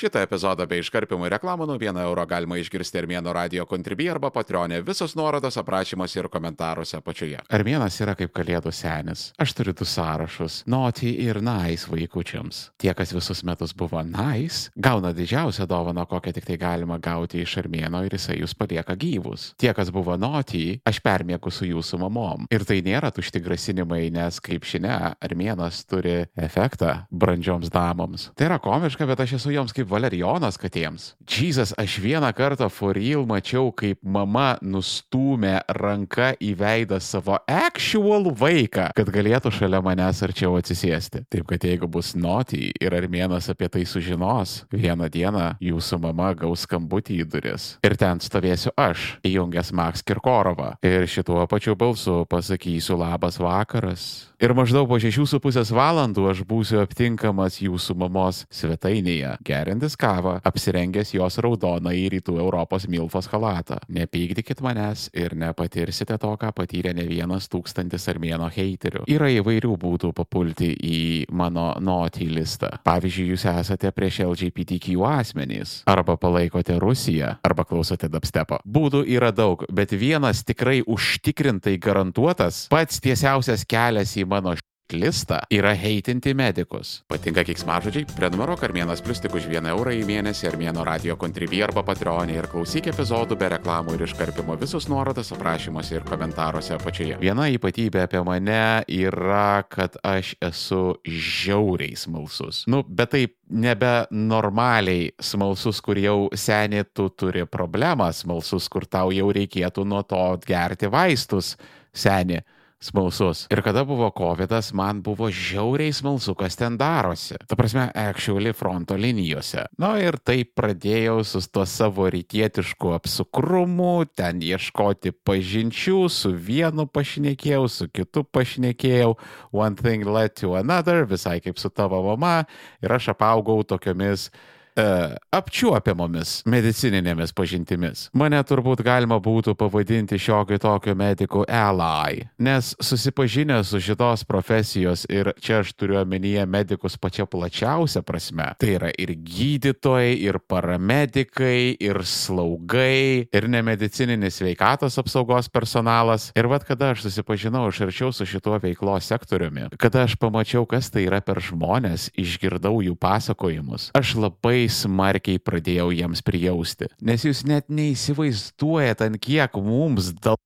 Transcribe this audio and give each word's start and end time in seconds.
Šitą 0.00 0.22
epizodą 0.24 0.64
bei 0.64 0.80
iškarpimų 0.80 1.28
reklamų 1.34 1.66
nuo 1.68 1.74
1 1.76 1.98
euro 2.00 2.22
galima 2.24 2.56
išgirsti 2.56 3.02
Armėno 3.02 3.34
radio 3.36 3.66
kontribį 3.68 4.06
arba 4.14 4.30
patronė. 4.32 4.78
Visos 4.80 5.12
nuorodos 5.12 5.58
aprašymuose 5.60 6.16
ir 6.22 6.28
komentaruose 6.32 6.96
apačioje. 6.96 7.42
Armėnas 7.52 7.98
yra 8.00 8.14
kaip 8.16 8.32
kalėdų 8.32 8.72
senis. 8.72 9.26
Aš 9.36 9.52
turiu 9.58 9.74
du 9.76 9.84
sąrašus- 9.84 10.62
naughty 10.74 11.10
ir 11.20 11.42
nice 11.44 11.84
vaikučiams. 11.84 12.70
Tie, 12.80 12.94
kas 12.94 13.12
visus 13.12 13.44
metus 13.44 13.74
buvo 13.76 14.00
nice, 14.00 14.70
gauna 14.74 15.12
didžiausią 15.12 15.66
dovaną, 15.68 16.06
kokią 16.08 16.32
tik 16.32 16.46
tai 16.46 16.56
galima 16.56 16.98
gauti 16.98 17.42
iš 17.42 17.58
Armėno 17.60 18.02
ir 18.06 18.16
jisai 18.16 18.40
jūs 18.40 18.56
palieka 18.56 18.96
gyvus. 18.96 19.52
Tie, 19.58 19.74
kas 19.74 19.90
buvo 19.90 20.16
naughty, 20.16 20.80
aš 20.86 21.02
permėku 21.02 21.52
su 21.52 21.66
jūsų 21.66 22.00
mamom. 22.00 22.46
Ir 22.50 22.64
tai 22.64 22.80
nėra 22.80 23.12
tušti 23.12 23.44
grasinimai, 23.44 24.10
nes 24.10 24.40
kaip 24.40 24.62
žinia, 24.62 25.14
Armėnas 25.20 25.84
turi 25.84 26.26
efektą 26.38 27.06
brandžioms 27.12 27.68
damoms. 27.68 28.30
Tai 28.34 28.46
yra 28.46 28.58
komiška, 28.58 29.06
bet 29.06 29.20
aš 29.20 29.32
esu 29.34 29.52
joms 29.52 29.74
kaip 29.74 29.89
valerijonas 29.90 30.58
katėms. 30.60 31.14
Jesus, 31.30 31.74
aš 31.78 31.98
vieną 32.02 32.30
kartą 32.36 32.70
for 32.72 32.96
real 32.96 33.26
mačiau, 33.28 33.70
kaip 33.74 34.00
mama 34.02 34.54
nustūmė 34.62 35.60
ranką 35.76 36.32
į 36.42 36.54
veidą 36.58 37.00
savo 37.02 37.38
actual 37.46 38.30
vaiką, 38.40 38.90
kad 38.96 39.12
galėtų 39.12 39.52
šalia 39.54 39.82
manęs 39.84 40.22
arčiau 40.26 40.56
atsisėsti. 40.58 41.24
Taip 41.30 41.46
kad 41.50 41.66
jeigu 41.66 41.88
bus 41.90 42.14
naughty 42.18 42.70
ir 42.80 42.96
armėnas 42.96 43.50
apie 43.52 43.68
tai 43.72 43.84
sužinos, 43.88 44.64
vieną 44.72 45.10
dieną 45.12 45.46
jūsų 45.62 46.00
mama 46.06 46.32
gaus 46.38 46.66
skambutį 46.66 47.20
į 47.24 47.28
duris. 47.34 47.68
Ir 47.86 47.96
ten 48.00 48.22
stovėsiu 48.22 48.74
aš, 48.78 49.16
įjungęs 49.26 49.72
Max 49.76 50.04
Kirkorovą. 50.06 50.74
Ir 50.86 51.06
šituo 51.10 51.44
pačiu 51.50 51.76
balsu 51.78 52.24
pasakysiu 52.30 52.98
labas 53.00 53.40
vakaras. 53.40 54.30
Ir 54.40 54.54
maždaug 54.56 54.86
po 54.88 54.96
šešių 54.96 55.26
su 55.28 55.40
pusės 55.42 55.68
valandų 55.74 56.30
aš 56.30 56.38
būsiu 56.48 56.78
aptinkamas 56.80 57.58
jūsų 57.60 57.96
mamos 58.00 58.44
svetainėje, 58.48 59.34
gerintis 59.80 59.96
kavą, 59.96 60.40
apsirengęs 60.44 61.14
jos 61.14 61.38
raudoną 61.40 61.92
į 61.96 62.08
rytų 62.12 62.36
Europos 62.40 62.86
milfos 62.88 63.28
halatą. 63.32 63.78
Nepykdykit 63.88 64.60
manęs 64.60 65.08
ir 65.14 65.34
nepatirsite 65.34 66.18
to, 66.18 66.36
ką 66.36 66.52
patyrė 66.52 66.92
ne 66.94 67.06
vienas 67.08 67.48
tūkstantis 67.48 68.08
armėno 68.10 68.50
heiterių. 68.52 69.06
Yra 69.08 69.30
įvairių 69.32 69.76
būdų 69.80 70.12
papulti 70.12 70.74
į 70.76 71.00
mano 71.32 71.74
naughty 71.80 72.28
listą. 72.28 72.76
Pavyzdžiui, 72.84 73.30
jūs 73.32 73.46
esate 73.48 73.90
prieš 73.92 74.20
LGBTQ 74.26 75.00
asmenys, 75.08 75.82
arba 75.86 76.16
palaikote 76.20 76.78
Rusiją, 76.78 77.38
arba 77.42 77.64
klausote 77.64 78.08
dubstepo. 78.08 78.60
Būdų 78.64 79.06
yra 79.08 79.32
daug, 79.32 79.64
bet 79.72 79.92
vienas 79.92 80.44
tikrai 80.44 80.82
užtikrintai 80.84 81.78
garantuotas, 81.80 82.66
pats 82.70 83.00
tiesiausias 83.00 83.64
kelias 83.64 84.16
į 84.20 84.28
mano 84.28 84.52
listą 84.92 85.38
yra 85.52 85.72
heitinti 85.76 86.34
medikus. 86.36 87.00
Patinka 87.10 87.44
kiksmažodžiai? 87.46 88.06
Prenumeruok 88.16 88.64
Armėnas 88.66 89.02
Plus 89.04 89.22
tik 89.22 89.34
už 89.36 89.48
1 89.50 89.68
eurą 89.72 89.94
į 89.96 90.04
mėnesį 90.08 90.50
Armėno 90.50 90.84
radio 90.86 91.16
kontribį 91.20 91.62
arba 91.66 91.84
patreonį 91.86 92.36
ir 92.38 92.48
klausyk 92.50 92.90
epizodų 92.92 93.38
be 93.40 93.50
reklamų 93.54 93.96
ir 93.96 94.04
iškarpimo 94.06 94.56
visus 94.60 94.88
nuorodas 94.92 95.32
aprašymuose 95.36 95.98
ir 95.98 96.06
komentaruose 96.08 96.76
apačioje. 96.76 97.18
Viena 97.22 97.48
ypatybė 97.54 98.04
apie 98.06 98.22
mane 98.26 98.60
yra, 98.86 99.62
kad 99.70 99.98
aš 100.06 100.34
esu 100.50 100.82
žiauriai 101.06 101.96
smalsus. 101.98 102.64
Nu, 102.70 102.82
bet 102.84 103.14
taip 103.16 103.36
nebe 103.50 104.06
normaliai 104.10 105.10
smalsus, 105.22 105.82
kur 105.84 105.98
jau 105.98 106.18
senė 106.36 106.84
tu 106.94 107.08
turi 107.10 107.46
problemą, 107.50 108.12
smalsus, 108.14 108.68
kur 108.70 108.86
tau 108.86 109.10
jau 109.14 109.28
reikėtų 109.34 109.84
nuo 109.88 110.04
to 110.06 110.22
gerti 110.46 110.90
vaistus, 110.90 111.56
senė 111.90 112.44
smalsus. 112.80 113.44
Ir 113.52 113.62
kada 113.62 113.84
buvo 113.84 114.10
COVID, 114.16 114.52
man 114.72 115.02
buvo 115.02 115.28
žiauriai 115.30 115.92
smalsu, 115.92 116.34
kas 116.34 116.56
ten 116.56 116.78
darosi. 116.80 117.36
Ta 117.46 117.56
prasme, 117.56 117.90
actually 117.94 118.52
fronto 118.56 118.96
linijose. 118.96 119.66
Na 119.78 119.94
ir 120.00 120.16
taip 120.24 120.54
pradėjau 120.58 121.20
su 121.24 121.42
tuo 121.52 121.66
savo 121.68 122.08
rytietišku 122.10 122.94
apsukrumu, 122.96 124.06
ten 124.16 124.40
ieškoti 124.44 125.12
pažinčių, 125.12 125.98
su 126.08 126.32
vienu 126.32 126.88
pašnekėjau, 126.88 127.66
su 127.68 127.88
kitu 127.92 128.24
pašnekėjau, 128.24 129.12
one 129.52 129.76
thing 129.76 130.08
led 130.08 130.34
to 130.40 130.56
another, 130.56 131.04
visai 131.04 131.40
kaip 131.44 131.60
su 131.60 131.70
tavo 131.70 132.02
mama. 132.08 132.46
Ir 132.80 132.96
aš 132.96 133.12
apaugau 133.14 133.60
tokiomis 133.62 134.30
uh, 134.78 135.16
apčiuopiamomis 135.34 136.40
medicininėmis 136.50 137.34
pažintimis. 137.36 138.08
Mane 138.16 138.40
turbūt 138.46 138.82
galima 138.86 139.20
būtų 139.22 139.54
pavadinti 139.58 140.18
šiokio 140.20 140.60
tokio 140.62 140.94
medikų 140.98 141.44
ally, 141.46 142.26
nes 142.42 142.72
susipažinę 142.82 143.60
su 143.66 143.80
šitos 143.82 144.24
profesijos 144.28 145.06
ir 145.10 145.32
čia 145.40 145.60
aš 145.64 145.72
turiu 145.78 146.00
omenyje 146.02 146.46
medikus 146.46 146.96
pačia 147.00 147.26
plačiausia 147.30 148.02
prasme, 148.06 148.50
tai 148.60 148.74
yra 148.78 148.90
ir 148.98 149.14
gydytojai, 149.14 150.14
ir 150.20 150.40
paramedikai, 150.50 151.76
ir 151.80 152.02
slaugai, 152.06 153.28
ir 153.32 153.48
nemedicininis 153.50 154.40
sveikatos 154.40 154.98
apsaugos 155.00 155.50
personalas. 155.52 156.30
Ir 156.38 156.50
vad 156.50 156.64
kada 156.68 156.92
aš 156.94 157.04
susipažinau 157.06 157.66
iš 157.70 157.82
arčiau 157.88 158.12
su 158.14 158.26
šituo 158.28 158.58
veiklos 158.62 159.08
sektoriumi, 159.10 159.70
kada 159.80 160.04
aš 160.06 160.16
pamačiau, 160.20 160.66
kas 160.68 160.90
tai 160.92 161.06
yra 161.08 161.20
per 161.24 161.40
žmonės, 161.44 162.10
išgirdau 162.18 162.80
jų 162.84 162.96
pasakojimus, 163.00 163.90
aš 163.96 164.14
labai 164.20 164.68
smarkiai 164.72 165.40
pradėjau 165.42 165.90
jiems 165.94 166.22
prijausti. 166.26 166.90
Nes 167.02 167.26
jūs 167.26 167.44
net 167.48 167.68
neįsivaizduojate, 167.72 169.10
ant 169.10 169.20
kiek 169.22 169.58
mums 169.60 170.14
dal 170.16 170.38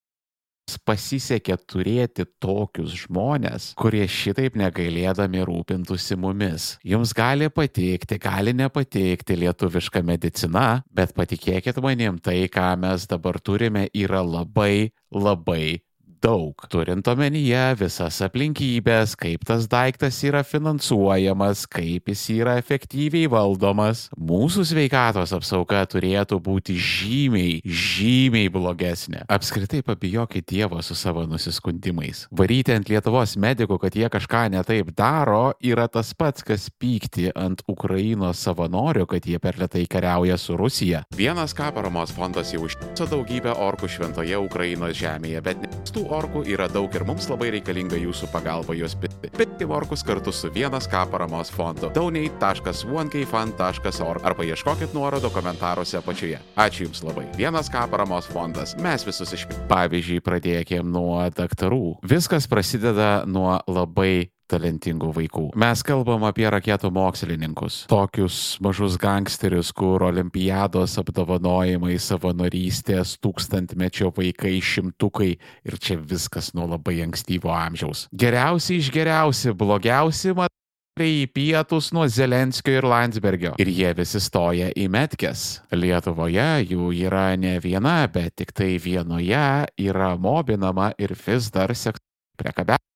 pasisekė 0.89 1.57
turėti 1.69 2.25
tokius 2.43 2.95
žmonės, 3.05 3.71
kurie 3.79 4.05
šitaip 4.09 4.57
negailėdami 4.59 5.45
rūpintųsi 5.47 6.17
mumis. 6.21 6.75
Jums 6.85 7.12
gali 7.17 7.51
patikti, 7.53 8.19
gali 8.23 8.55
nepatikti 8.57 9.37
lietuviška 9.45 10.03
medicina, 10.07 10.83
bet 10.91 11.15
patikėkit 11.17 11.81
manim, 11.85 12.19
tai, 12.19 12.45
ką 12.49 12.73
mes 12.81 13.09
dabar 13.11 13.41
turime, 13.45 13.89
yra 13.93 14.25
labai, 14.25 14.91
labai 15.12 15.85
daug, 16.25 16.57
turint 16.73 17.05
omenyje 17.11 17.62
visas 17.77 18.17
aplinkybės, 18.25 19.12
kaip 19.21 19.43
tas 19.45 19.67
daiktas 19.69 20.17
yra 20.25 20.41
finansuojamas, 20.47 21.67
kaip 21.69 22.09
jis 22.09 22.23
yra 22.39 22.55
efektyviai 22.61 23.29
valdomas, 23.29 24.07
mūsų 24.17 24.65
sveikatos 24.71 25.35
apsauga 25.37 25.83
turėtų 25.91 26.39
būti 26.45 26.77
žymiai, 26.81 27.59
žymiai 27.65 28.49
blogesnė. 28.53 29.25
Apskritai 29.29 29.83
pabijokit 29.85 30.49
Dievo 30.49 30.81
su 30.85 30.97
savo 30.97 31.27
nusiskundimais. 31.29 32.25
Varyti 32.33 32.73
ant 32.77 32.89
Lietuvos 32.89 33.37
medikų, 33.41 33.79
kad 33.83 33.97
jie 33.99 34.09
kažką 34.12 34.47
netaip 34.55 34.95
daro, 34.97 35.53
yra 35.61 35.89
tas 35.93 36.15
pats, 36.17 36.45
kas 36.47 36.71
pykti 36.73 37.31
ant 37.37 37.65
Ukrainos 37.69 38.41
savanorių, 38.47 39.05
kad 39.12 39.29
jie 39.29 39.41
per 39.43 39.61
lietai 39.61 39.85
kariauja 39.91 40.39
su 40.41 40.56
Rusija. 40.56 41.05
Vienas 41.17 41.56
ką 41.56 41.69
paramos 41.77 42.15
fondas 42.17 42.55
jau 42.55 42.65
užtiso 42.65 43.09
daugybę 43.12 43.53
orkų 43.67 43.93
šventoje 43.93 44.41
Ukrainos 44.41 44.97
žemėje, 45.01 45.45
bet 45.45 45.69
tų 45.93 46.06
orkų 46.14 46.44
yra 46.54 46.69
daug 46.70 46.94
ir 46.94 47.04
mums 47.06 47.28
labai 47.30 47.50
reikalinga 47.56 47.97
jūsų 48.00 48.26
pagalba 48.32 48.75
juos 48.78 48.94
pirkti. 48.98 49.30
Pirkti 49.34 49.64
orkus 49.66 50.02
kartu 50.06 50.32
su 50.32 50.50
vienas 50.54 50.86
K 50.91 50.94
paramos 51.10 51.50
fondu. 51.52 51.91
donate.1kfund.org 51.94 54.25
arba 54.25 54.44
ieškokit 54.44 54.94
nuorodo 54.94 55.30
komentaruose 55.34 55.97
apačioje. 55.98 56.38
Ačiū 56.56 56.82
Jums 56.84 57.02
labai. 57.06 57.26
Vienas 57.36 57.70
K 57.70 57.86
paramos 57.91 58.26
fondas. 58.26 58.76
Mes 58.76 59.06
visus 59.06 59.32
iš... 59.32 59.47
Pavyzdžiui, 59.70 60.20
pradėkime 60.25 60.91
nuo 60.91 61.30
daktarų. 61.34 61.98
Viskas 62.04 62.46
prasideda 62.50 63.25
nuo 63.26 63.60
labai 63.66 64.34
talentingų 64.50 65.10
vaikų. 65.19 65.44
Mes 65.60 65.82
kalbam 65.87 66.27
apie 66.28 66.47
raketų 66.53 66.91
mokslininkus, 66.94 67.84
tokius 67.91 68.38
mažus 68.65 68.99
gangsterius, 69.00 69.72
kur 69.77 70.05
olimpiados 70.09 70.99
apdovanojimai, 71.03 71.97
savanorystės, 72.00 73.16
tūkstantmečio 73.25 74.12
vaikai, 74.16 74.56
šimtukai 74.65 75.31
ir 75.37 75.78
čia 75.81 75.99
viskas 76.00 76.53
nuo 76.56 76.69
labai 76.75 77.00
ankstyvo 77.06 77.53
amžiaus. 77.55 78.09
Geriausi 78.12 78.78
iš 78.82 78.93
geriausi, 78.94 79.55
blogiausi 79.56 80.34
mat 80.37 80.53
į 81.00 81.26
pietus 81.34 81.91
nuo 81.94 82.05
Zelenskio 82.06 82.76
ir 82.79 82.87
Landsbergio. 82.87 83.55
Ir 83.58 83.70
jie 83.75 83.91
visi 83.99 84.20
stoja 84.23 84.69
į 84.79 84.87
metkes. 84.93 85.64
Lietuvoje 85.75 86.69
jų 86.70 86.93
yra 87.08 87.32
ne 87.35 87.56
viena, 87.58 88.05
bet 88.06 88.37
tik 88.38 88.55
tai 88.55 88.76
vienoje 88.79 89.67
yra 89.82 90.14
mobinama 90.14 90.93
ir 90.99 91.17
vis 91.19 91.50
dar 91.50 91.75
seksualinė 91.75 92.05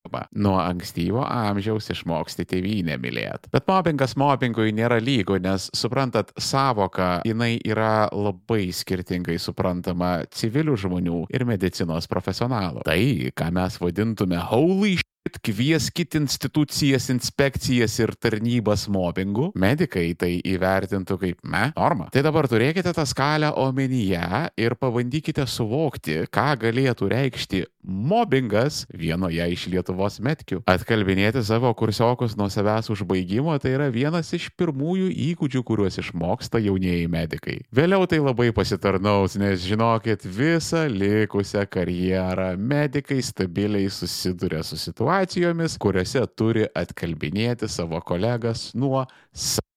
priekabiavimą. 0.08 0.28
Nuo 0.38 0.58
ankstyvo 0.60 1.24
amžiaus 1.24 1.90
išmoksti 1.90 2.46
tėvynę 2.48 2.98
mylėti. 3.00 3.50
Bet 3.52 3.66
mobbingas 3.68 4.16
mobbingui 4.16 4.72
nėra 4.72 5.00
lygu, 5.00 5.38
nes 5.40 5.68
suprantat, 5.74 6.32
savoka 6.38 7.22
jinai 7.26 7.58
yra 7.64 8.08
labai 8.12 8.70
skirtingai 8.72 9.38
suprantama 9.38 10.24
civilių 10.30 10.76
žmonių 10.76 11.26
ir 11.30 11.44
medicinos 11.44 12.08
profesionalų. 12.08 12.84
Tai, 12.86 13.00
ką 13.34 13.52
mes 13.52 13.78
vadintume 13.80 14.38
holy 14.50 14.96
shit, 14.98 15.38
kvieskit 15.44 16.14
institucijas, 16.14 17.08
inspekcijas 17.12 17.98
ir 18.00 18.14
tarnybas 18.16 18.86
mobbingu, 18.88 19.50
medikai 19.58 20.14
tai 20.18 20.38
įvertintų 20.40 21.18
kaip 21.20 21.42
me 21.44 21.68
norma. 21.76 22.08
Tai 22.14 22.22
dabar 22.24 22.48
turėkite 22.48 22.94
tą 22.96 23.04
skalę 23.08 23.52
omenyje 23.60 24.48
ir 24.56 24.76
pabandykite 24.80 25.44
suvokti, 25.48 26.22
ką 26.32 26.48
galėtų 26.64 27.10
reikšti 27.12 27.64
mobbingas 27.88 28.84
vienoje 28.92 29.44
iš 29.52 29.66
Lietuvos 29.72 30.18
metkių. 30.24 30.60
Atkalbinėti 30.68 31.42
savo 31.46 31.72
kursiokus 31.78 32.36
nuo 32.38 32.50
savęs 32.52 32.90
užbaigimo 32.92 33.56
tai 33.62 33.74
yra 33.76 33.88
vienas 33.92 34.30
iš 34.36 34.50
pirmųjų 34.60 35.08
įgūdžių, 35.28 35.64
kuriuos 35.66 35.98
išmoksta 36.02 36.60
jaunieji 36.62 37.08
medikai. 37.10 37.58
Vėliau 37.74 38.06
tai 38.10 38.20
labai 38.22 38.50
pasitarnaus, 38.56 39.38
nes 39.40 39.64
žinokit, 39.64 40.26
visą 40.28 40.84
likusią 40.92 41.64
karjerą 41.70 42.52
medikai 42.60 43.22
stabiliai 43.24 43.88
susiduria 43.92 44.62
su 44.66 44.78
situacijomis, 44.80 45.78
kuriuose 45.80 46.26
turi 46.36 46.68
atkalbinėti 46.76 47.70
savo 47.72 48.02
kolegas 48.04 48.70
nuo 48.76 49.06
savęs 49.32 49.67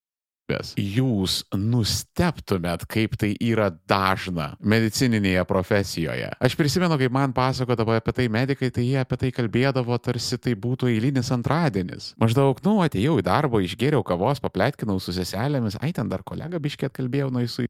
galimybės, 0.52 0.74
jūs 0.78 1.42
nusteptumėt, 1.56 2.86
kaip 2.90 3.16
tai 3.20 3.36
yra 3.40 3.72
dažna 3.88 4.56
medicininėje 4.60 5.44
profesijoje. 5.48 6.32
Aš 6.40 6.56
prisimenu, 6.56 6.98
kaip 7.00 7.12
man 7.12 7.34
pasakodavo 7.34 7.96
apie 7.96 8.14
tai 8.14 8.28
medikai, 8.30 8.72
tai 8.72 8.84
jie 8.84 9.00
apie 9.02 9.18
tai 9.18 9.32
kalbėdavo, 9.32 9.98
tarsi 10.00 10.38
tai 10.38 10.56
būtų 10.56 10.92
eilinis 10.92 11.32
antradienis. 11.32 12.14
Maždaug, 12.22 12.62
nu, 12.66 12.80
atėjau 12.84 13.20
į 13.20 13.26
darbą, 13.26 13.62
išgėriau 13.62 14.04
kavos, 14.04 14.42
papletkinau 14.42 15.00
su 15.00 15.14
seselėmis, 15.16 15.80
ai 15.82 15.92
ten 15.94 16.10
dar 16.10 16.24
kolega 16.24 16.60
biškėt 16.60 16.94
kalbėjau, 16.94 17.32
nu, 17.32 17.46
su 17.48 17.66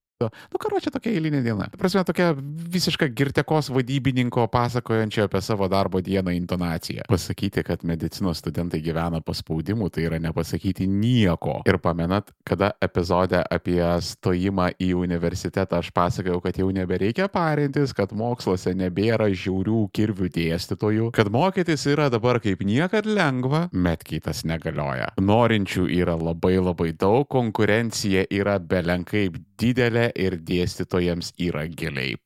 Nu, 0.52 0.60
karo 0.62 0.80
čia 0.84 0.94
tokia 0.94 1.14
eilinė 1.16 1.42
diena. 1.46 1.70
Prasme, 1.80 2.04
tokia 2.08 2.32
visiška 2.38 3.10
girtekos 3.16 3.72
vadybininko 3.74 4.46
pasakojančio 4.52 5.26
apie 5.28 5.42
savo 5.42 5.68
darbo 5.72 6.02
dieną 6.04 6.34
intonacija. 6.36 7.08
Pasakyti, 7.10 7.64
kad 7.68 7.86
medicinos 7.88 8.42
studentai 8.44 8.82
gyvena 8.84 9.22
paspaudimu, 9.26 9.90
tai 9.90 10.06
yra 10.10 10.20
nepasakyti 10.22 10.88
nieko. 10.90 11.62
Ir 11.70 11.80
pamenat, 11.82 12.32
kada 12.48 12.72
epizode 12.82 13.42
apie 13.52 13.82
stojimą 14.02 14.72
į 14.82 14.92
universitetą 15.00 15.82
aš 15.82 15.92
pasakojau, 15.96 16.42
kad 16.44 16.58
jau 16.60 16.70
nebereikia 16.74 17.28
parintis, 17.32 17.96
kad 17.98 18.14
moksluose 18.18 18.74
nebėra 18.78 19.30
žiaurių 19.32 19.86
kirvių 19.96 20.32
dėstytojų, 20.36 21.12
kad 21.16 21.32
mokytis 21.34 21.86
yra 21.92 22.10
dabar 22.14 22.42
kaip 22.44 22.64
niekad 22.68 23.08
lengva, 23.10 23.68
metkytas 23.72 24.44
negalioja. 24.48 25.12
Norinčių 25.22 25.88
yra 26.02 26.18
labai 26.20 26.58
labai 26.62 26.92
daug, 26.98 27.28
konkurencija 27.32 28.26
yra 28.32 28.58
belenkaip 28.60 29.38
didelė 29.64 30.10
ir 30.26 30.38
dėstytojams 30.52 31.34
yra 31.50 31.68
giliai 31.82 32.18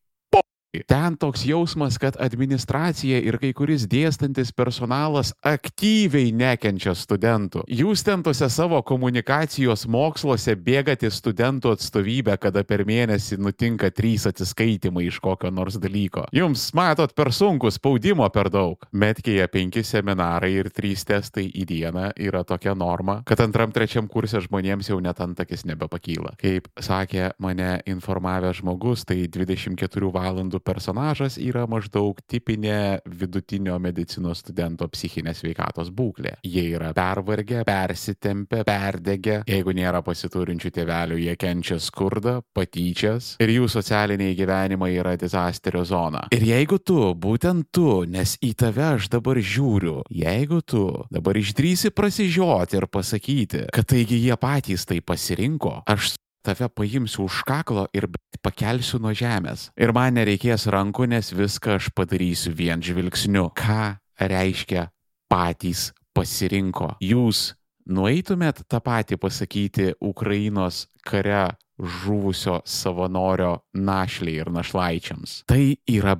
Ten 0.87 1.17
toks 1.17 1.45
jausmas, 1.47 1.97
kad 2.01 2.17
administracija 2.19 3.19
ir 3.23 3.37
kai 3.41 3.51
kuris 3.55 3.85
dėstantis 3.89 4.51
personalas 4.55 5.33
aktyviai 5.45 6.33
nekenčia 6.35 6.95
studentų. 6.97 7.63
Jūs 7.71 8.03
ten 8.05 8.23
tose 8.25 8.49
savo 8.51 8.81
komunikacijos 8.85 9.85
moksluose 9.91 10.55
bėgate 10.59 11.09
studentų 11.11 11.75
atstovybę, 11.75 12.37
kada 12.41 12.65
per 12.67 12.85
mėnesį 12.87 13.39
nutinka 13.41 13.91
trys 13.95 14.27
atsiskaitimai 14.29 15.07
iš 15.09 15.19
kokio 15.23 15.51
nors 15.53 15.79
dalyko. 15.81 16.25
Jums, 16.35 16.67
matot, 16.77 17.13
per 17.15 17.31
sunku, 17.35 17.71
spaudimo 17.73 18.27
per 18.33 18.49
daug. 18.53 18.81
Metkėje 18.91 19.47
penki 19.53 19.85
seminarai 19.85 20.51
ir 20.59 20.71
trys 20.73 21.05
testai 21.07 21.47
į 21.49 21.65
dieną 21.69 22.11
yra 22.21 22.43
tokia 22.47 22.75
norma, 22.77 23.21
kad 23.27 23.41
antram 23.43 23.73
trečiam 23.75 24.09
kursė 24.11 24.41
žmonėms 24.45 24.89
jau 24.91 24.99
net 25.03 25.21
antakis 25.23 25.65
nebepakyla. 25.69 26.35
Kaip 26.41 26.69
sakė 26.81 27.31
mane 27.41 27.79
informavęs 27.89 28.61
žmogus, 28.61 29.05
tai 29.07 29.25
24 29.31 30.11
valandų 30.15 30.61
personažas 30.65 31.37
yra 31.41 31.65
maždaug 31.69 32.19
tipinė 32.29 33.01
vidutinio 33.05 33.77
medicinos 33.81 34.41
studento 34.43 34.87
psichinės 34.91 35.43
sveikatos 35.43 35.91
būklė. 35.95 36.35
Jie 36.45 36.65
yra 36.75 36.91
pervargę, 36.97 37.63
persitempę, 37.67 38.63
perdegę, 38.67 39.41
jeigu 39.49 39.75
nėra 39.77 40.01
pasiturinčių 40.05 40.73
tėvelių, 40.75 41.19
jie 41.21 41.37
kenčia 41.39 41.79
skurdą, 41.81 42.39
patyčias 42.55 43.35
ir 43.43 43.53
jų 43.53 43.69
socialiniai 43.71 44.35
gyvenimai 44.37 44.91
yra 44.95 45.15
dizasterio 45.19 45.85
zona. 45.87 46.25
Ir 46.35 46.45
jeigu 46.49 46.79
tu, 46.81 46.99
būtent 47.13 47.69
tu, 47.75 48.03
nes 48.09 48.35
į 48.43 48.53
tave 48.59 48.85
aš 48.95 49.09
dabar 49.13 49.39
žiūriu, 49.39 50.01
jeigu 50.09 50.61
tu 50.65 50.85
dabar 51.13 51.37
išdrysi 51.39 51.93
prasižioti 51.95 52.79
ir 52.79 52.89
pasakyti, 52.91 53.65
kad 53.75 53.87
taigi 53.89 54.21
jie 54.25 54.37
patys 54.39 54.87
tai 54.89 55.01
pasirinko, 55.05 55.81
aš 55.85 56.15
tave 56.45 56.69
paimsiu 56.69 57.25
už 57.25 57.41
kaklo 57.47 57.87
ir 57.95 58.07
pakelsiu 58.45 59.01
nuo 59.01 59.13
žemės. 59.15 59.69
Ir 59.77 59.93
man 59.95 60.17
nereikės 60.19 60.67
rankų, 60.71 61.09
nes 61.15 61.33
viską 61.33 61.79
aš 61.79 61.91
padarysiu 61.97 62.53
vien 62.55 62.83
žvilgsniu. 62.85 63.49
Ką 63.57 63.97
reiškia 64.21 64.87
patys 65.31 65.89
pasirinko? 66.15 66.95
Jūs 67.03 67.53
nueitumėt 67.89 68.63
tą 68.69 68.81
patį 68.85 69.19
pasakyti 69.21 69.91
Ukrainos 70.01 70.85
kare 71.05 71.55
žuvusio 71.75 72.61
savanorio 72.65 73.57
našliai 73.75 74.39
ir 74.43 74.51
našlaičiams. 74.53 75.41
Tai 75.49 75.75
yra 75.91 76.15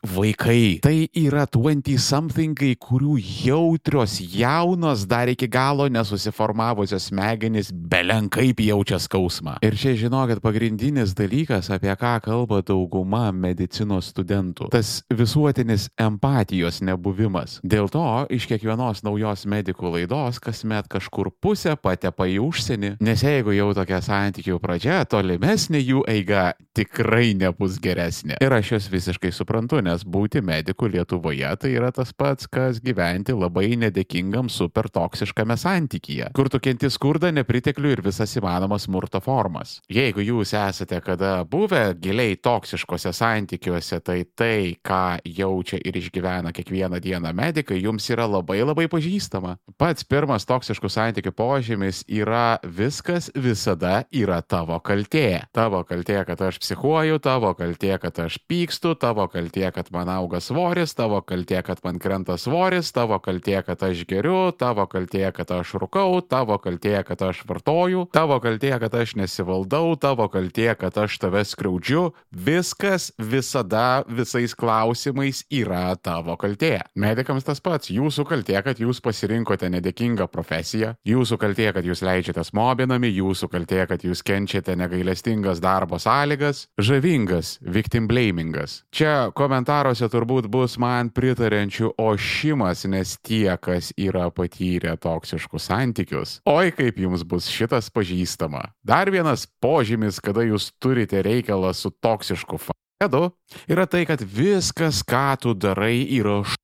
vaikai. 0.00 0.78
Tai 0.84 0.94
yra 1.18 1.44
20-somethingai, 1.46 2.74
kurių 2.82 3.16
jautrios, 3.20 4.18
jaunos, 4.32 5.06
dar 5.08 5.30
iki 5.32 5.48
galo 5.50 5.88
nesusiformavusios 5.92 7.10
smegenys 7.10 7.72
belenkaip 7.72 8.60
jaučia 8.64 8.98
skausmą. 9.02 9.58
Ir 9.64 9.76
čia 9.78 9.94
žinokit, 9.98 10.42
pagrindinis 10.44 11.14
dalykas, 11.18 11.70
apie 11.74 11.92
ką 11.98 12.14
kalba 12.24 12.62
dauguma 12.66 13.30
medicinos 13.32 14.12
studentų- 14.12 14.70
tas 14.76 15.02
visuotinis 15.10 15.88
empatijos 16.00 16.80
nebuvimas. 16.80 17.60
Dėl 17.64 17.90
to 17.90 18.26
iš 18.30 18.46
kiekvienos 18.46 19.02
naujos 19.02 19.44
medikų 19.46 19.92
laidos 19.96 20.40
kasmet 20.40 20.88
kažkur 20.88 21.30
pusę 21.42 21.76
patepa 21.76 22.24
į 22.24 22.38
užsienį, 22.40 22.96
nes 23.00 23.22
jeigu 23.22 23.54
jau 23.56 23.72
tokia 23.74 24.00
santykių 24.00 24.58
pradžia, 24.60 25.04
tolimesnė 25.04 25.82
jų 25.82 26.02
eiga 26.08 26.54
tikrai 26.74 27.34
nebus 27.36 27.78
geresnė. 27.78 28.38
Ir 28.40 28.52
aš 28.52 28.72
jos 28.76 28.88
visiškai 28.88 29.32
suprantu, 29.32 29.81
nes 29.84 30.04
būti 30.04 30.42
mediku 30.44 30.88
Lietuvoje 30.90 31.50
tai 31.60 31.72
yra 31.76 31.90
tas 31.94 32.12
pats, 32.16 32.48
kas 32.50 32.80
gyventi 32.82 33.34
labai 33.36 33.74
nedėkingam 33.80 34.50
super 34.52 34.88
toksiškame 34.92 35.56
santykyje, 35.58 36.30
kur 36.36 36.50
tu 36.52 36.60
kenti 36.62 36.90
skurdą, 36.92 37.32
nepriteklių 37.34 37.96
ir 37.96 38.04
visas 38.04 38.32
įmanomas 38.38 38.86
smurto 38.86 39.20
formas. 39.22 39.78
Jeigu 39.92 40.24
jūs 40.24 40.54
esate 40.58 41.00
kada 41.04 41.42
buvę 41.48 41.92
giliai 42.02 42.36
toksiškose 42.36 43.12
santykiuose, 43.16 44.00
tai 44.04 44.22
tai, 44.36 44.76
ką 44.84 45.22
jaučia 45.24 45.80
ir 45.82 45.96
išgyvena 45.98 46.52
kiekvieną 46.54 47.00
dieną 47.02 47.32
medikai, 47.36 47.80
jums 47.82 48.08
yra 48.12 48.26
labai 48.30 48.60
labai 48.62 48.88
pažįstama. 48.92 49.56
Pats 49.80 50.06
pirmas 50.08 50.46
toksiškų 50.48 50.90
santykių 50.92 51.34
požymis 51.36 52.02
yra 52.08 52.58
viskas 52.62 53.30
visada 53.34 54.02
yra 54.12 54.40
tavo 54.42 54.78
kaltė. 54.84 55.42
Tavo 55.54 55.82
kaltė, 55.88 56.20
kad 56.28 56.42
aš 56.48 56.60
psichuoju, 56.62 57.18
tavo 57.22 57.52
kaltė, 57.58 57.96
kad 58.02 58.22
aš 58.26 58.38
pykstu, 58.48 58.94
tavo 59.00 59.26
kaltė, 59.32 59.68
kad 59.74 59.88
man 59.94 60.10
auga 60.12 60.40
svoris, 60.40 60.94
tavo 60.94 61.20
kaltė, 61.24 61.62
kad 61.66 61.80
man 61.84 61.98
krenta 62.02 62.36
svoris, 62.40 62.92
tavo 62.92 63.18
kaltė, 63.22 63.58
kad 63.66 63.82
aš 63.82 64.04
geriu, 64.08 64.52
tavo 64.52 64.86
kaltė, 64.90 65.24
kad 65.34 65.50
aš 65.56 65.74
rūkau, 65.82 66.20
tavo 66.28 66.58
kaltė, 66.62 66.98
kad 67.06 67.22
aš 67.24 67.42
vartoju, 67.48 68.06
tavo 68.12 68.38
kaltė, 68.44 68.74
kad 68.82 68.94
aš 68.94 69.16
nesivaldau, 69.20 69.96
tavo 70.00 70.28
kaltė, 70.32 70.72
kad 70.78 70.98
aš 71.04 71.18
tave 71.22 71.44
skriaudžiu. 71.48 72.10
Viskas 72.32 73.10
visada 73.18 74.02
visais 74.08 74.54
klausimais 74.58 75.44
yra 75.52 75.96
tavo 75.96 76.36
kaltė. 76.40 76.78
Medikams 76.94 77.46
tas 77.46 77.62
pats. 77.62 77.90
Jūsų 77.92 78.26
kaltė, 78.28 78.58
kad 78.64 78.80
jūs 78.80 79.02
pasirinkote 79.04 79.70
nedėkingą 79.72 80.28
profesiją, 80.32 80.94
jūsų 81.08 81.38
kaltė, 81.40 81.70
kad 81.76 81.86
jūs 81.86 82.04
leidžiatės 82.06 82.52
mobinami, 82.56 83.10
jūsų 83.12 83.50
kaltė, 83.52 83.84
kad 83.90 84.04
jūs 84.06 84.24
kenčiate 84.26 84.76
negailestingas 84.78 85.62
darbo 85.62 85.98
sąlygas, 86.02 86.66
žavingas, 86.80 87.56
victim 87.62 88.08
blamingas. 88.10 88.82
Čia 88.92 89.30
komentaras 89.36 89.61
komentaruose 89.62 90.08
turbūt 90.10 90.48
bus 90.50 90.74
man 90.78 91.10
pritarančių 91.14 91.92
ošimas, 91.98 92.84
nes 92.90 93.14
tie, 93.22 93.56
kas 93.60 93.92
yra 93.96 94.30
patyrę 94.30 94.96
toksiškus 94.98 95.68
santykius. 95.68 96.40
Oi, 96.46 96.72
kaip 96.72 96.98
jums 96.98 97.22
bus 97.22 97.46
šitas 97.46 97.90
pažįstama. 97.90 98.72
Dar 98.82 99.10
vienas 99.10 99.46
požymis, 99.62 100.18
kada 100.20 100.42
jūs 100.42 100.72
turite 100.82 101.22
reikalą 101.22 101.72
su 101.74 101.90
toksišku 101.90 102.58
fadu, 102.58 103.30
yra 103.68 103.86
tai, 103.86 104.04
kad 104.04 104.20
viskas, 104.20 105.04
ką 105.06 105.38
tu 105.38 105.54
darai, 105.54 106.02
yra 106.10 106.42
š. 106.42 106.56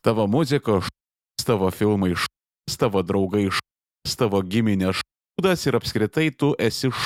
Tavo 0.00 0.26
muzika 0.26 0.80
š, 0.80 0.88
tavo 1.44 1.68
filmai 1.70 2.14
š, 2.16 2.24
tavo 2.78 3.02
draugai 3.02 3.50
š, 3.52 3.60
tavo 4.16 4.40
giminė 4.40 4.94
š, 4.94 5.04
ir 5.44 5.76
apskritai 5.76 6.30
tu 6.32 6.54
esi 6.58 6.88
š. 6.88 7.04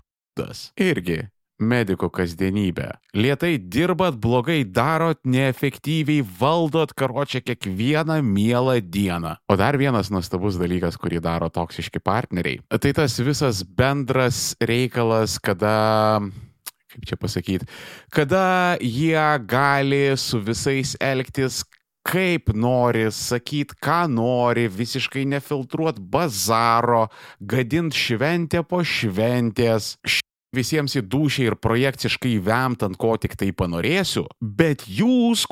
Irgi 0.79 1.27
mediko 1.63 2.11
kasdienybę. 2.13 2.91
Lietai 3.15 3.57
dirbat, 3.59 4.19
blogai 4.21 4.63
darot, 4.67 5.21
neefektyviai 5.25 6.25
valdot, 6.39 6.95
karočią 6.99 7.43
kiekvieną 7.47 8.21
mielą 8.23 8.81
dieną. 8.83 9.37
O 9.49 9.57
dar 9.57 9.79
vienas 9.79 10.11
nuostabus 10.11 10.59
dalykas, 10.61 10.99
kurį 11.01 11.23
daro 11.25 11.51
toksiški 11.53 12.03
partneriai. 12.03 12.63
Tai 12.69 12.93
tas 12.97 13.19
visas 13.23 13.63
bendras 13.63 14.53
reikalas, 14.61 15.39
kada 15.41 16.21
kaip 16.93 17.07
čia 17.09 17.17
pasakyti, 17.17 17.69
kada 18.13 18.77
jie 18.81 19.23
gali 19.49 20.13
su 20.21 20.43
visais 20.45 20.93
elgtis 21.01 21.63
kaip 22.07 22.51
nori, 22.55 23.07
sakyt, 23.15 23.77
ką 23.83 24.05
nori, 24.11 24.67
visiškai 24.71 25.25
nefiltruot 25.31 26.01
bazaro, 26.13 27.07
gadint 27.39 27.95
šventę 27.95 28.65
po 28.67 28.83
šventės, 28.83 29.95
visiems 30.57 30.97
į 30.99 31.05
dušę 31.09 31.47
ir 31.49 31.59
projekciškai 31.61 32.37
vemtant, 32.45 32.97
ko 33.01 33.17
tik 33.21 33.37
tai 33.41 33.53
panorėsiu, 33.57 34.27
bet 34.41 34.85
jūs 34.89 35.47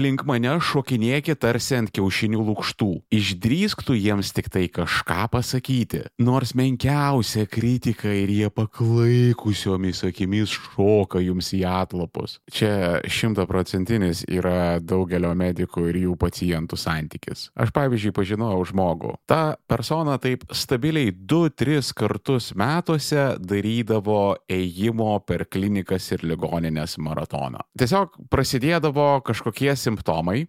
aplink 0.00 0.22
mane 0.24 0.54
šokinėkit 0.64 1.42
tarsi 1.44 1.74
ant 1.76 1.90
kiaušinių 1.92 2.40
lūkštų. 2.46 2.88
Išdrįsktų 3.12 3.96
jiems 3.98 4.30
tik 4.32 4.46
tai 4.48 4.62
kažką 4.72 5.26
pasakyti. 5.28 6.06
Nors 6.24 6.54
menkiausia 6.56 7.44
kritika 7.44 8.08
ir 8.08 8.32
jie 8.32 8.48
paklaikusiomis 8.48 10.00
akimis 10.08 10.54
šoka 10.54 11.20
jums 11.20 11.50
į 11.52 11.60
atlapus. 11.68 12.38
Čia 12.48 13.02
šimtaprocentinis 13.04 14.22
yra 14.24 14.78
daugelio 14.80 15.34
medikų 15.36 15.90
ir 15.90 16.00
jų 16.06 16.16
pacientų 16.22 16.80
santykis. 16.80 17.50
Aš 17.60 17.74
pavyzdžiui 17.76 18.14
pažinojau 18.16 18.64
žmogų. 18.72 19.12
Ta 19.28 19.58
persona 19.68 20.16
taip 20.16 20.48
stabiliai 20.48 21.12
2-3 21.12 21.92
kartus 21.92 22.54
metuose 22.56 23.34
darydavo 23.36 24.38
ėjimo 24.48 25.12
per 25.28 25.44
klinikas 25.44 26.08
ir 26.16 26.24
ligoninės 26.32 26.96
maratoną. 27.04 27.66
Tiesiog 27.76 28.16
prasidėdavo 28.32 29.10
kažkokie 29.28 29.74
simptomai, 29.76 29.89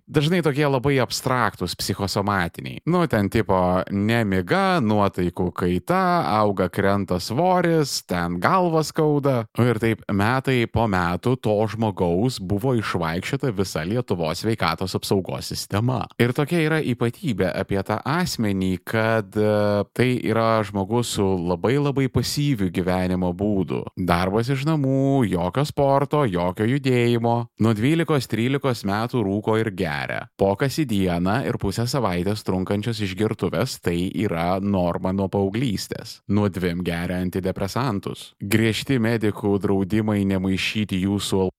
dažnai 0.08 0.42
tokie 0.46 0.68
labai 0.68 0.98
abstraktus, 1.02 1.76
psichosomatiniai. 1.78 2.82
Nu, 2.86 3.04
ten 3.10 3.30
tipo 3.34 3.82
nemiga, 3.92 4.82
nuotaikų 4.84 5.50
kaita, 5.56 6.02
auga 6.42 6.70
krenta 6.70 7.20
svoris, 7.22 8.02
ten 8.08 8.40
galvas 8.42 8.92
skauda. 8.92 9.46
Ir 9.62 9.80
taip 9.82 10.04
metai 10.12 10.66
po 10.72 10.88
metų 10.92 11.38
to 11.42 11.56
žmogaus 11.72 12.40
buvo 12.40 12.76
išvaikščiota 12.80 13.52
visa 13.56 13.84
Lietuvos 13.88 14.44
sveikatos 14.44 14.96
apsaugos 14.98 15.52
sistema. 15.52 16.04
Ir 16.22 16.34
tokia 16.38 16.62
yra 16.66 16.80
ypatybė 16.84 17.52
apie 17.62 17.80
tą 17.86 18.00
asmenį, 18.08 18.72
kad 18.88 19.36
e, 19.38 19.84
tai 19.96 20.10
yra 20.28 20.62
žmogus 20.68 21.16
su 21.18 21.26
labai 21.26 21.76
labai 21.80 22.08
pasyviu 22.12 22.70
gyvenimo 22.74 23.32
būdu. 23.38 23.84
Darbas 23.98 24.52
iš 24.54 24.66
namų, 24.70 25.26
jokio 25.32 25.66
sporto, 25.68 26.24
jokio 26.30 26.68
judėjimo. 26.70 27.36
Nuo 27.62 27.74
12-13 27.78 28.88
metų 28.90 29.21
rūko 29.26 29.58
ir 29.62 29.72
geria. 29.78 30.26
Pokas 30.40 30.80
į 30.82 30.88
dieną 30.90 31.38
ir 31.50 31.60
pusę 31.62 31.88
savaitės 31.90 32.46
trunkančios 32.48 33.02
išgirtuvės 33.06 33.80
tai 33.86 33.98
yra 34.26 34.60
norma 34.62 35.14
nuo 35.16 35.30
paauglystės. 35.32 36.20
Nuo 36.30 36.50
dviem 36.50 36.84
geria 36.86 37.22
antidepresantus. 37.22 38.32
Griežti 38.42 39.00
medikų 39.02 39.58
draudimai 39.62 40.22
nemaišyti 40.30 41.04
jūsų 41.06 41.50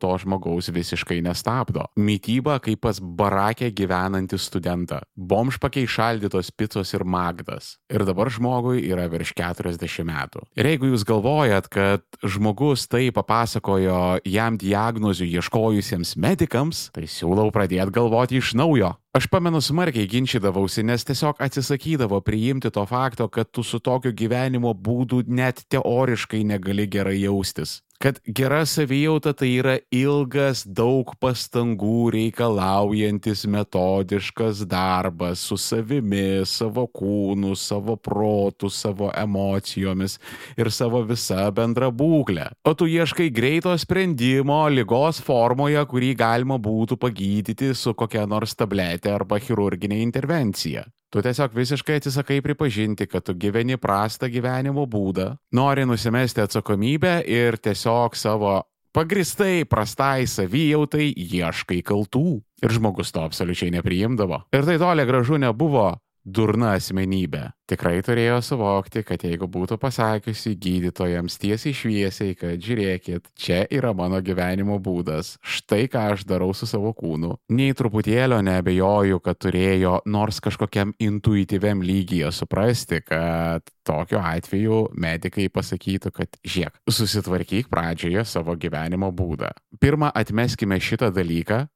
to 0.00 0.10
žmogaus 0.20 0.70
visiškai 0.72 1.20
nestabdo. 1.24 1.86
Mytyba 2.00 2.58
kaip 2.64 2.82
pas 2.86 3.00
barakė 3.00 3.70
gyvenantį 3.76 4.38
studentą. 4.40 5.02
Bomžpakiai 5.16 5.88
šaldytos 5.90 6.52
picos 6.56 6.94
ir 6.96 7.04
magdas. 7.04 7.76
Ir 7.92 8.06
dabar 8.08 8.30
žmogui 8.32 8.82
yra 8.88 9.06
virš 9.12 9.34
40 9.38 10.06
metų. 10.08 10.46
Ir 10.56 10.70
jeigu 10.72 10.92
jūs 10.92 11.04
galvojat, 11.08 11.68
kad 11.72 12.06
žmogus 12.24 12.86
tai 12.90 13.08
papasakojo 13.14 14.20
jam 14.24 14.56
diagnozių 14.60 15.28
ieškojusiems 15.36 16.16
medikams, 16.20 16.88
tai 16.96 17.06
siūlau 17.10 17.50
pradėti 17.54 17.92
galvoti 17.94 18.40
iš 18.40 18.54
naujo. 18.58 18.94
Aš 19.10 19.26
pamenu 19.26 19.58
smarkiai 19.58 20.06
ginčydavausi, 20.06 20.84
nes 20.86 21.02
tiesiog 21.02 21.40
atsisakydavo 21.42 22.20
priimti 22.22 22.70
to 22.70 22.84
fakto, 22.86 23.26
kad 23.26 23.50
tu 23.50 23.64
su 23.66 23.80
tokiu 23.82 24.12
gyvenimo 24.14 24.70
būdu 24.70 25.24
net 25.26 25.64
teoriškai 25.66 26.44
negali 26.46 26.86
gerai 26.86 27.18
jaustis 27.18 27.80
kad 28.00 28.18
gera 28.24 28.64
savijauta 28.66 29.32
tai 29.36 29.50
yra 29.60 29.74
ilgas, 29.92 30.62
daug 30.64 31.12
pastangų 31.20 32.08
reikalaujantis 32.14 33.42
metodiškas 33.44 34.62
darbas 34.70 35.42
su 35.44 35.58
savimi, 35.60 36.40
savo 36.48 36.86
kūnu, 36.88 37.52
savo 37.60 37.98
protu, 38.00 38.70
savo 38.72 39.10
emocijomis 39.12 40.16
ir 40.56 40.70
savo 40.72 41.02
visa 41.04 41.44
bendra 41.52 41.90
būklė. 41.92 42.46
O 42.64 42.72
tu 42.72 42.88
ieškai 42.88 43.28
greito 43.36 43.74
sprendimo 43.76 44.62
lygos 44.72 45.20
formoje, 45.26 45.84
kurį 45.92 46.14
galima 46.22 46.56
būtų 46.56 46.96
pagydyti 47.04 47.74
su 47.76 47.92
kokia 47.92 48.24
nors 48.24 48.56
tabletė 48.56 49.12
arba 49.12 49.42
chirurginė 49.44 50.00
intervencija. 50.06 50.86
Tu 51.10 51.22
tiesiog 51.26 51.54
visiškai 51.58 51.96
atsisakai 51.98 52.38
pripažinti, 52.42 53.08
kad 53.10 53.24
tu 53.26 53.34
gyveni 53.34 53.74
prastą 53.82 54.28
gyvenimo 54.30 54.84
būdą, 54.86 55.32
nori 55.58 55.82
nusimesti 55.82 56.44
atsakomybę 56.44 57.16
ir 57.26 57.58
tiesiog 57.58 58.14
savo 58.14 58.60
pagristai 58.94 59.64
prastai 59.66 60.28
savijautai 60.30 61.08
ieškai 61.10 61.80
kaltų. 61.86 62.38
Ir 62.62 62.76
žmogus 62.76 63.10
to 63.10 63.24
absoliučiai 63.26 63.72
nepriimdavo. 63.74 64.44
Ir 64.54 64.68
tai 64.68 64.78
toli 64.78 65.06
gražu 65.08 65.40
nebuvo 65.42 65.88
durna 66.24 66.74
asmenybė. 66.76 67.50
Tikrai 67.70 68.00
turėjo 68.02 68.40
suvokti, 68.42 69.04
kad 69.06 69.22
jeigu 69.22 69.46
būtų 69.50 69.78
pasakiusi 69.80 70.56
gydytojams 70.58 71.38
tiesiai 71.40 71.74
šviesiai, 71.76 72.34
kad 72.38 72.58
žiūrėkit, 72.64 73.30
čia 73.38 73.60
yra 73.70 73.92
mano 73.96 74.18
gyvenimo 74.24 74.80
būdas, 74.82 75.36
štai 75.38 75.84
ką 75.90 76.08
aš 76.16 76.26
darau 76.28 76.50
su 76.56 76.66
savo 76.66 76.90
kūnu, 76.98 77.36
nei 77.54 77.76
truputėlio 77.78 78.40
nebejoju, 78.46 79.20
kad 79.22 79.38
turėjo 79.38 80.00
nors 80.10 80.42
kažkokiam 80.42 80.96
intuityviam 80.98 81.84
lygyje 81.86 82.32
suprasti, 82.34 83.00
kad 83.06 83.66
tokiu 83.86 84.18
atveju 84.18 84.84
medikai 84.98 85.48
pasakytų, 85.52 86.14
kad 86.14 86.40
žiek, 86.42 86.74
susitvarkyk 86.90 87.70
pradžioje 87.70 88.26
savo 88.28 88.58
gyvenimo 88.58 89.14
būdą. 89.14 89.54
Pirmą 89.80 90.10
atmeskime 90.10 90.80
šitą 90.82 91.14
dalyką, 91.14 91.68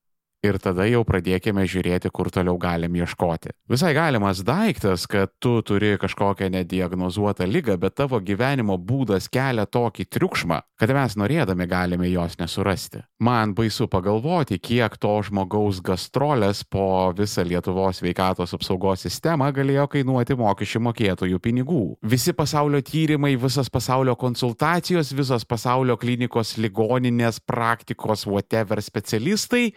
ir 0.45 0.59
tada 0.61 0.85
jau 0.89 1.03
pradėkime 1.07 1.65
žiūrėti, 1.69 2.11
kur 2.13 2.29
toliau 2.33 2.57
galim 2.61 2.95
ieškoti. 2.99 3.53
Visai 3.71 3.93
galimas 3.97 4.43
daiktas, 4.45 5.07
kad 5.09 5.33
tu 5.41 5.57
turi 5.65 5.95
kažkokią 6.01 6.49
nediagnozuotą 6.53 7.47
lygą, 7.49 7.77
bet 7.81 7.97
tavo 7.99 8.19
gyvenimo 8.21 8.77
būdas 8.77 9.29
kelia 9.31 9.65
tokį 9.65 10.07
triukšmą, 10.15 10.61
kad 10.79 10.93
mes 10.95 11.17
norėdami 11.19 11.67
galime 11.69 12.09
jos 12.11 12.37
nesurasti. 12.39 13.03
Man 13.23 13.55
baisu 13.55 13.87
pagalvoti, 13.91 14.59
kiek 14.59 14.97
to 15.01 15.13
žmogaus 15.25 15.81
gastrolės 15.85 16.63
po 16.67 17.13
visą 17.15 17.45
Lietuvos 17.47 18.01
veikatos 18.03 18.53
apsaugos 18.57 19.05
sistemą 19.05 19.51
galėjo 19.55 19.87
kainuoti 19.93 20.37
mokesčių 20.39 20.81
mokėtojų 20.89 21.39
pinigų. 21.41 21.83
Visi 22.03 22.35
pasaulio 22.35 22.81
tyrimai, 22.85 23.35
visas 23.39 23.71
pasaulio 23.71 24.17
konsultacijos, 24.19 25.13
visos 25.15 25.47
pasaulio 25.47 25.97
klinikos 25.97 26.57
ligoninės 26.59 27.41
praktikos, 27.47 28.27
whatever 28.27 28.83
specialistai 28.83 29.69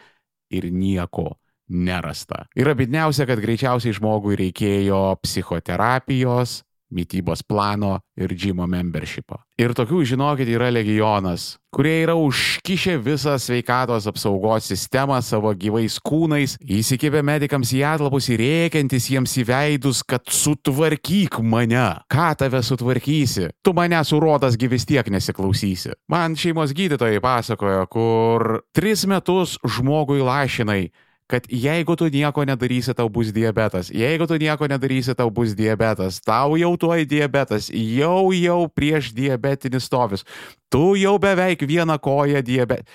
ir 0.50 0.68
nieko 0.72 1.32
nerasta. 1.68 2.46
Yra 2.56 2.74
bidniausia, 2.78 3.26
kad 3.28 3.40
greičiausiai 3.42 3.96
žmogui 3.96 4.38
reikėjo 4.40 5.18
psichoterapijos, 5.22 6.62
mytybos 6.94 7.42
plano 7.46 7.98
ir 8.18 8.32
džimo 8.34 8.66
membershipo. 8.68 9.42
Ir 9.58 9.74
tokių, 9.74 10.04
žinokit, 10.06 10.48
yra 10.54 10.68
legionas, 10.70 11.56
kurie 11.74 11.96
yra 12.04 12.14
užkišę 12.18 12.94
visą 13.02 13.34
sveikatos 13.42 14.06
apsaugos 14.10 14.68
sistemą 14.70 15.18
savo 15.24 15.50
gyvais 15.58 15.98
kūnais, 15.98 16.54
įsikibę 16.62 17.24
medikams 17.26 17.72
į 17.74 17.82
atlapus 17.90 18.30
ir 18.30 18.42
rėkiantis 18.42 19.10
jiems 19.10 19.34
į 19.42 19.46
veidus, 19.48 20.04
kad 20.06 20.30
sutvarkyk 20.30 21.40
mane. 21.42 21.88
Ką 22.12 22.28
tave 22.38 22.62
sutvarkysi? 22.62 23.50
Tu 23.62 23.74
mane 23.74 23.98
surodas 24.06 24.56
gyvis 24.60 24.86
tiek 24.88 25.10
nesiklausysi. 25.10 25.96
Man 26.08 26.38
šeimos 26.38 26.72
gydytojai 26.76 27.18
pasakojo, 27.24 27.84
kur 27.90 28.62
tris 28.76 29.04
metus 29.10 29.58
žmogui 29.66 30.22
lašinai 30.22 30.88
kad 31.28 31.44
jeigu 31.52 31.96
tu 31.96 32.08
nieko 32.08 32.44
nedarysi, 32.48 32.94
tau 32.96 33.10
bus 33.12 33.28
diabetas. 33.36 33.92
Jeigu 33.92 34.26
tu 34.26 34.38
nieko 34.40 34.64
nedarysi, 34.68 35.14
tau 35.14 35.30
bus 35.30 35.52
diabetas. 35.54 36.22
Tau 36.24 36.56
jau 36.56 36.72
tuoj 36.80 37.04
diabetas. 37.04 37.68
Jau 37.68 38.32
jau 38.32 38.60
prieš 38.72 39.12
diabetinis 39.12 39.84
stovis. 39.84 40.24
Tu 40.72 40.84
jau 41.04 41.18
beveik 41.20 41.66
vieną 41.68 41.98
koją 42.00 42.40
diabetas. 42.42 42.88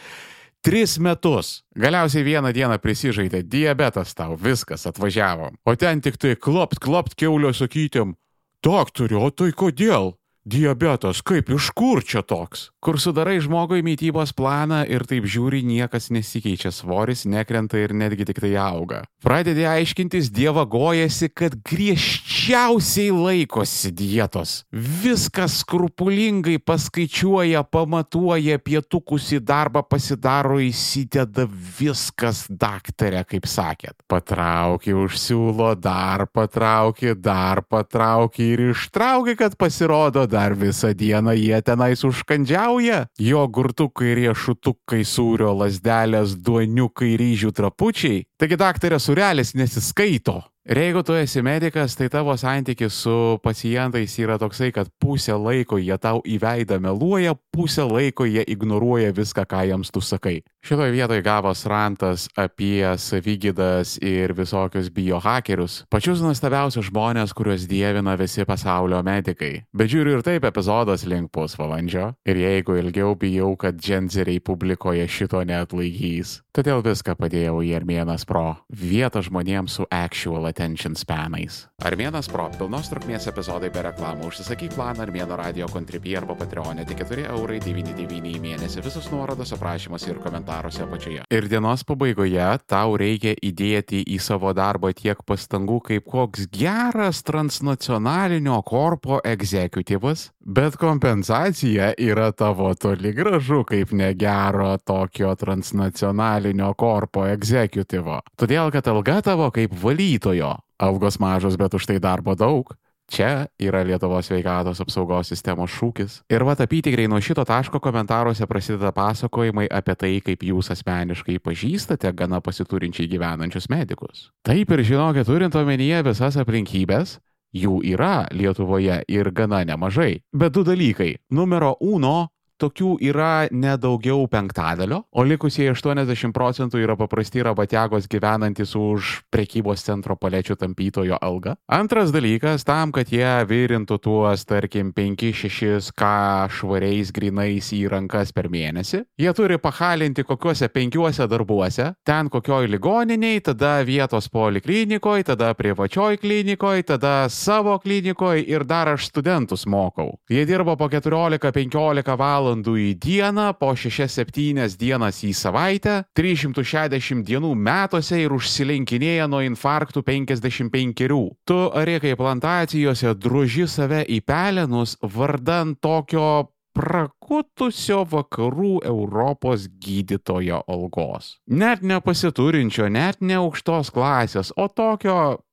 Tris 0.64 0.96
metus. 0.98 1.60
Galiausiai 1.76 2.24
vieną 2.24 2.54
dieną 2.56 2.78
prisižaidė 2.80 3.42
diabetas 3.44 4.16
tau, 4.16 4.38
viskas 4.40 4.88
atvažiavo. 4.88 5.52
O 5.68 5.76
ten 5.76 6.00
tik 6.02 6.16
tai 6.16 6.38
klopt, 6.40 6.80
klopt 6.80 7.18
keulio 7.20 7.52
sakytėm. 7.52 8.16
Doktoriu, 8.64 9.26
o 9.28 9.30
tai 9.30 9.52
kodėl? 9.52 10.14
Diabetas, 10.44 11.22
kaip 11.24 11.48
iš 11.56 11.70
kur 11.72 12.02
čia 12.04 12.20
toks? 12.20 12.68
Kur 12.84 12.98
sudarai 13.00 13.38
žmogui 13.40 13.80
mytybos 13.80 14.34
planą 14.36 14.82
ir 14.92 15.06
taip 15.08 15.24
žiūri, 15.24 15.62
niekas 15.64 16.10
nesikeičia, 16.12 16.68
svoris 16.76 17.24
nekrenta 17.24 17.80
ir 17.80 17.94
netgi 17.96 18.28
tik 18.28 18.42
tai 18.44 18.52
auga. 18.60 19.06
Pradedi 19.24 19.64
aiškintis, 19.64 20.28
dievagojasi, 20.36 21.30
kad 21.32 21.56
griežčiausiai 21.64 23.14
laikosi 23.16 23.94
dietos. 23.96 24.66
Viskas 24.76 25.62
skrupulingai 25.62 26.58
paskaičiuoja, 26.60 27.64
pamatuoja, 27.64 28.60
pietukus 28.60 29.30
į 29.32 29.40
darbą 29.48 29.86
pasidaro, 29.88 30.60
įsideda 30.60 31.48
viskas, 31.48 32.44
daktarė, 32.52 33.24
kaip 33.32 33.48
sakėt. 33.48 33.96
Patrauki 34.12 34.92
už 34.92 35.16
siūlo, 35.24 35.72
dar 35.80 36.28
patrauki, 36.28 37.16
dar 37.16 37.64
patrauki 37.64 38.52
ir 38.58 38.68
ištrauki, 38.74 39.40
kad 39.40 39.56
pasirodo 39.56 40.28
dar 40.34 40.56
visą 40.58 40.94
dieną 40.98 41.36
jie 41.38 41.62
tenais 41.66 42.04
užkandžiauja. 42.08 43.04
Jo 43.20 43.46
gurtukai, 43.48 44.16
riešutukai, 44.20 45.04
sūrio 45.06 45.54
lasdelės, 45.62 46.38
duoniukai, 46.46 47.14
ryžių 47.22 47.54
trapučiai. 47.54 48.24
Taigi 48.42 48.60
daktarė 48.60 49.00
surelis 49.02 49.54
nesiskaito. 49.58 50.42
Ir 50.64 50.80
jeigu 50.80 51.02
tu 51.04 51.12
esi 51.12 51.42
medicas, 51.44 51.92
tai 52.00 52.06
tavo 52.08 52.32
santykis 52.40 52.96
su 53.04 53.14
pacientais 53.44 54.14
yra 54.16 54.38
toksai, 54.40 54.70
kad 54.72 54.88
pusę 54.96 55.36
laiko 55.36 55.76
jie 55.76 55.98
tau 56.00 56.22
į 56.24 56.38
veidą 56.40 56.78
meluoja, 56.80 57.34
pusę 57.52 57.84
laiko 57.84 58.24
jie 58.24 58.46
ignoruoja 58.48 59.12
viską, 59.12 59.44
ką 59.44 59.66
jiems 59.68 59.92
tu 59.92 60.00
sakai. 60.00 60.38
Šitoje 60.64 60.94
vietoje 60.96 61.20
gavos 61.20 61.66
rantas 61.68 62.30
apie 62.40 62.88
savygydas 62.96 63.98
ir 64.00 64.32
visokius 64.32 64.88
biohakerius, 64.88 65.82
pačius 65.92 66.22
nuostabiausius 66.24 66.88
žmonės, 66.88 67.36
kuriuos 67.36 67.68
dievina 67.68 68.16
visi 68.16 68.48
pasaulio 68.48 69.02
medikai. 69.04 69.66
Bet 69.76 69.92
žiūriu 69.92 70.16
ir 70.16 70.24
taip 70.24 70.48
epizodas 70.48 71.04
link 71.04 71.28
pusvalandžio. 71.36 72.14
Ir 72.24 72.40
jeigu 72.40 72.80
ilgiau 72.80 73.18
bijau, 73.20 73.52
kad 73.60 73.76
dženzeriai 73.76 74.40
publikoje 74.40 75.04
šito 75.12 75.44
neatlaikys, 75.44 76.38
todėl 76.56 76.80
viską 76.88 77.20
padėjau 77.20 77.60
į 77.68 77.76
Armėnas 77.82 78.24
Pro. 78.24 78.62
Vietą 78.72 79.20
žmonėms 79.28 79.82
su 79.82 79.92
actual 79.92 80.53
attention 80.54 80.96
spanais. 80.96 81.66
Armėnas 81.84 82.30
Pro 82.32 82.46
pilnos 82.54 82.88
trukmės 82.92 83.26
epizodai 83.32 83.72
be 83.74 83.84
reklamų. 83.88 84.30
Užsisakyk 84.30 84.76
planą 84.78 85.04
Armėno 85.08 85.36
radio 85.40 85.68
kontribį 85.72 86.16
arba 86.22 86.38
Patreonė 86.40 86.86
tik 86.88 87.04
4 87.04 87.28
eurai 87.34 87.60
99 87.64 88.32
į 88.38 88.42
mėnesį. 88.44 88.84
Visus 88.86 89.10
nuorodos 89.12 89.52
aprašymuose 89.58 90.12
ir 90.14 90.22
komentaruose 90.24 90.86
apačioje. 90.86 91.26
Ir 91.34 91.50
dienos 91.52 91.84
pabaigoje 91.88 92.48
tau 92.70 92.96
reikia 93.00 93.34
įdėti 93.36 94.04
į 94.14 94.20
savo 94.24 94.54
darbą 94.56 94.94
tiek 94.96 95.20
pastangų, 95.28 95.82
kaip 95.90 96.08
koks 96.14 96.48
geras 96.54 97.24
transnacionalinio 97.28 98.62
korpo 98.68 99.20
egzekutyvas, 99.28 100.30
bet 100.46 100.78
kompensacija 100.78 101.94
yra 101.98 102.32
tavo 102.32 102.74
toli 102.76 103.14
gražu 103.14 103.64
kaip 103.64 103.92
negero 103.92 104.78
tokio 104.78 105.36
transnacionalinio 105.36 106.74
korpo 106.74 107.26
egzekutyvo. 107.28 108.20
Todėl, 108.40 108.72
kad 108.72 108.88
alga 108.88 109.22
tavo 109.22 109.50
kaip 109.52 109.74
valytojo 109.84 110.56
Algos 110.84 111.20
mažos, 111.20 111.56
bet 111.56 111.74
už 111.74 111.86
tai 111.88 112.00
darbo 112.04 112.36
daug. 112.36 112.74
Čia 113.14 113.46
yra 113.60 113.84
Lietuvos 113.84 114.30
sveikatos 114.30 114.80
apsaugos 114.82 115.28
sistemos 115.30 115.72
šūkis. 115.76 116.22
Ir 116.32 116.46
va 116.48 116.56
apytikriai 116.56 117.10
nuo 117.12 117.20
šito 117.22 117.44
taško 117.46 117.82
komentaruose 117.84 118.48
prasideda 118.48 118.94
pasakojimai 118.96 119.68
apie 119.70 119.96
tai, 120.00 120.14
kaip 120.24 120.46
jūs 120.48 120.72
asmeniškai 120.74 121.38
pažįstate 121.44 122.10
gana 122.16 122.40
pasiturinčiai 122.42 123.10
gyvenančius 123.12 123.70
medikus. 123.70 124.30
Taip 124.48 124.72
ir 124.72 124.86
žinokit, 124.88 125.28
turint 125.28 125.56
omenyje 125.60 126.00
visas 126.08 126.40
aplinkybės, 126.40 127.20
jų 127.54 127.82
yra 127.94 128.28
Lietuvoje 128.32 129.04
ir 129.08 129.32
gana 129.32 129.64
nemažai. 129.66 130.24
Bet 130.34 130.54
du 130.54 130.64
dalykai. 130.64 131.16
Numero 131.30 131.76
uno 131.80 132.30
tokių 132.64 132.96
yra 133.04 133.48
nedaugiau 133.52 134.24
penktadalio, 134.32 135.04
o 135.12 135.26
likusieji 135.28 135.74
80 135.74 136.34
procentų 136.36 136.80
yra 136.84 136.96
paprasti 137.00 137.44
rabatiagos 137.44 138.08
gyvenantis 138.12 138.76
už 138.80 139.20
prekybos 139.34 139.84
centro 139.84 140.16
palečių 140.20 140.58
tampytojo 140.62 141.20
algą. 141.22 141.58
Antras 141.68 142.14
dalykas, 142.16 142.64
tam, 142.68 142.94
kad 142.96 143.12
jie 143.12 143.28
virintų 143.50 144.00
tuos, 144.04 144.46
tarkim, 144.48 144.94
5-6 144.96 145.92
k 145.98 146.12
švariais 146.54 147.12
grinais 147.16 147.72
į 147.76 147.84
rankas 147.92 148.32
per 148.36 148.50
mėnesį, 148.54 149.04
jie 149.20 149.34
turi 149.36 149.60
pahalinti 149.62 150.26
kokiuose 150.28 150.70
penkiuose 150.72 151.28
darbuose, 151.30 151.90
ten 152.08 152.32
kokioj 152.32 152.70
ligoniniai, 152.72 153.42
tada 153.44 153.76
vietos 153.86 154.30
poliklinikoje, 154.32 155.28
tada 155.34 155.52
privačioj 155.58 156.22
klinikoje, 156.24 156.88
tada 156.94 157.16
savo 157.30 157.76
klinikoje 157.84 158.46
ir 158.48 158.64
dar 158.68 158.94
aš 158.94 159.10
studentus 159.12 159.68
mokau. 159.68 160.14
Jie 160.32 160.46
dirba 160.48 160.78
po 160.80 160.88
14-15 160.92 162.16
valandų 162.20 162.53
valandų 162.54 162.74
į 162.78 163.00
dieną, 163.02 163.54
po 163.58 163.74
6-7 163.74 164.78
dienas 164.78 165.24
į 165.24 165.34
savaitę, 165.34 166.04
360 166.16 167.26
dienų 167.26 167.54
metuose 167.56 168.22
ir 168.22 168.32
užsilenkinėja 168.34 169.28
nuo 169.28 169.42
infarktų 169.42 170.04
55. 170.04 171.08
Tu 171.46 171.60
arėkai 171.74 172.16
plantacijose 172.16 173.16
druži 173.16 173.68
save 173.68 174.06
į 174.06 174.22
pelenus 174.22 174.98
vardan 175.02 175.76
tokio 175.76 176.50
prakutusio 176.74 178.04
vakarų 178.10 178.82
Europos 178.86 179.68
gydytojo 179.68 180.64
algos. 180.68 181.40
Net 181.48 181.84
nepasiturinčio, 181.84 182.90
net 182.90 183.22
ne 183.22 183.38
aukštos 183.38 183.92
klasės, 183.94 184.52
o 184.58 184.68
tokio 184.68 185.44